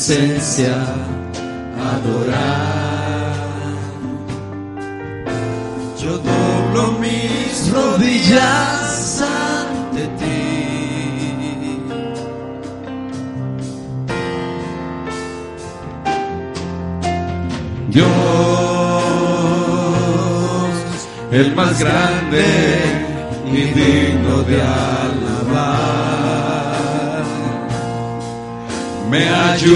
[0.09, 0.88] Presencia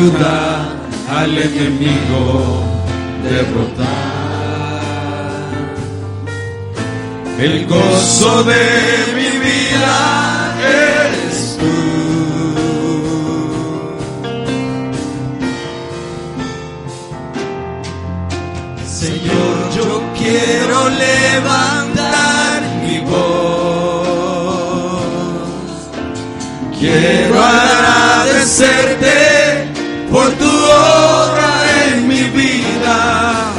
[0.03, 0.65] ayuda
[1.09, 2.63] al enemigo
[3.23, 4.13] derrotar.
[7.39, 9.12] El gozo de
[30.13, 31.51] por tu obra
[31.87, 33.51] en mi vida.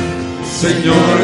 [0.63, 1.17] Señor,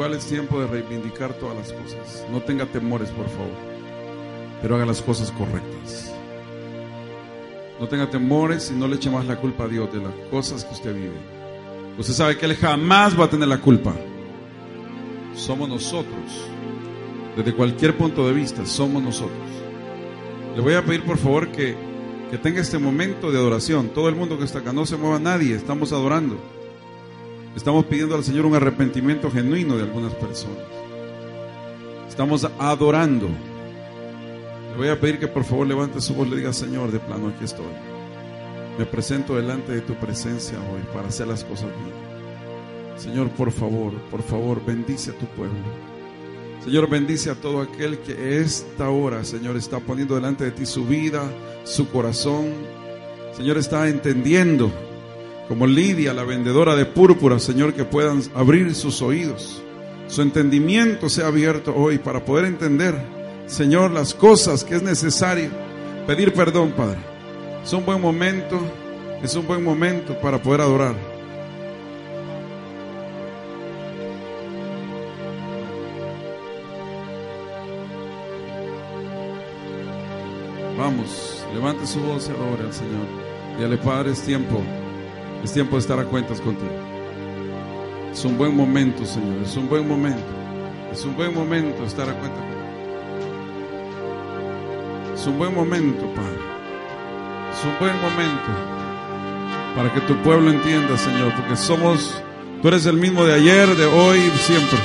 [0.00, 2.24] cual es tiempo de reivindicar todas las cosas.
[2.32, 3.52] No tenga temores, por favor,
[4.62, 6.10] pero haga las cosas correctas.
[7.78, 10.64] No tenga temores y no le eche más la culpa a Dios de las cosas
[10.64, 11.18] que usted vive.
[11.98, 13.94] Usted sabe que Él jamás va a tener la culpa.
[15.34, 16.48] Somos nosotros.
[17.36, 19.50] Desde cualquier punto de vista, somos nosotros.
[20.56, 21.76] Le voy a pedir por favor que,
[22.30, 23.90] que tenga este momento de adoración.
[23.90, 26.38] Todo el mundo que está acá, no se mueva nadie, estamos adorando.
[27.56, 30.58] Estamos pidiendo al Señor un arrepentimiento genuino de algunas personas.
[32.08, 33.28] Estamos adorando.
[34.72, 37.00] Le voy a pedir que por favor levante su voz y le diga, Señor, de
[37.00, 37.66] plano aquí estoy.
[38.78, 42.10] me presento delante de tu presencia hoy para hacer las cosas bien.
[42.96, 45.58] Señor, por favor, por favor, bendice a tu pueblo.
[46.64, 50.84] Señor, bendice a todo aquel que esta hora, Señor, está poniendo delante de ti su
[50.84, 51.22] vida,
[51.64, 52.52] su corazón.
[53.32, 54.70] Señor, está entendiendo,
[55.50, 59.60] como Lidia, la vendedora de púrpura, Señor, que puedan abrir sus oídos.
[60.06, 62.94] Su entendimiento sea abierto hoy para poder entender,
[63.46, 65.50] Señor, las cosas que es necesario
[66.06, 67.00] pedir perdón, Padre.
[67.64, 68.60] Es un buen momento,
[69.24, 70.94] es un buen momento para poder adorar.
[80.78, 83.56] Vamos, levante su voz y adore al Señor.
[83.56, 84.62] Dígale, Padre, es tiempo.
[85.42, 86.70] Es tiempo de estar a cuentas contigo.
[88.12, 89.42] Es un buen momento, Señor.
[89.42, 90.22] Es un buen momento.
[90.92, 92.60] Es un buen momento estar a cuentas contigo.
[95.14, 96.38] Es un buen momento, Padre.
[97.52, 98.50] Es un buen momento
[99.76, 102.20] para que tu pueblo entienda, Señor, porque somos,
[102.60, 104.78] tú eres el mismo de ayer, de hoy y siempre.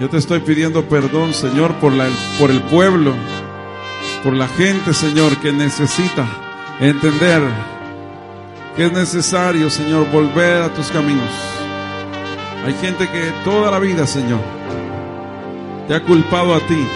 [0.00, 2.08] Yo te estoy pidiendo perdón, Señor, por, la,
[2.38, 3.14] por el pueblo
[4.24, 6.26] por la gente, Señor, que necesita
[6.80, 7.42] entender
[8.76, 11.30] que es necesario, Señor, volver a tus caminos.
[12.64, 14.40] Hay gente que toda la vida, Señor,
[15.86, 16.86] te ha culpado a ti,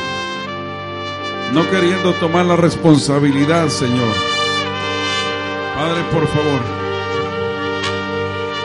[1.53, 4.15] no queriendo tomar la responsabilidad, Señor.
[5.77, 6.61] Padre, por favor.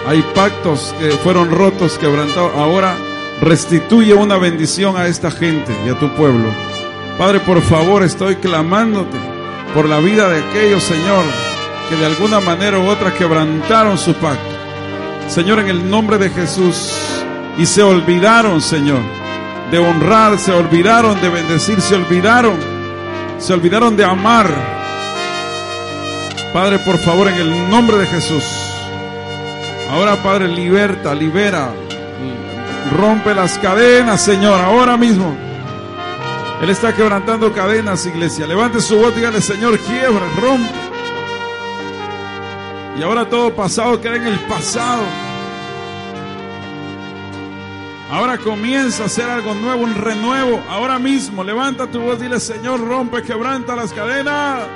[0.07, 2.52] Hay pactos que fueron rotos, quebrantados.
[2.56, 2.95] Ahora
[3.41, 6.49] restituye una bendición a esta gente y a tu pueblo.
[7.18, 9.18] Padre, por favor, estoy clamándote
[9.73, 11.23] por la vida de aquellos, Señor,
[11.89, 14.53] que de alguna manera u otra quebrantaron su pacto.
[15.27, 16.93] Señor, en el nombre de Jesús,
[17.57, 19.01] y se olvidaron, Señor,
[19.72, 22.57] de honrar, se olvidaron de bendecir, se olvidaron,
[23.38, 24.49] se olvidaron de amar.
[26.53, 28.43] Padre, por favor, en el nombre de Jesús.
[29.91, 31.69] Ahora, Padre, liberta, libera,
[32.97, 35.35] rompe las cadenas, Señor, ahora mismo.
[36.61, 38.47] Él está quebrantando cadenas, iglesia.
[38.47, 40.82] Levante su voz, dígale, Señor, quiebra, rompe.
[42.98, 45.03] Y ahora todo pasado queda en el pasado.
[48.11, 50.61] Ahora comienza a hacer algo nuevo, un renuevo.
[50.70, 54.68] Ahora mismo, levanta tu voz, dile, Señor, rompe, quebranta las cadenas.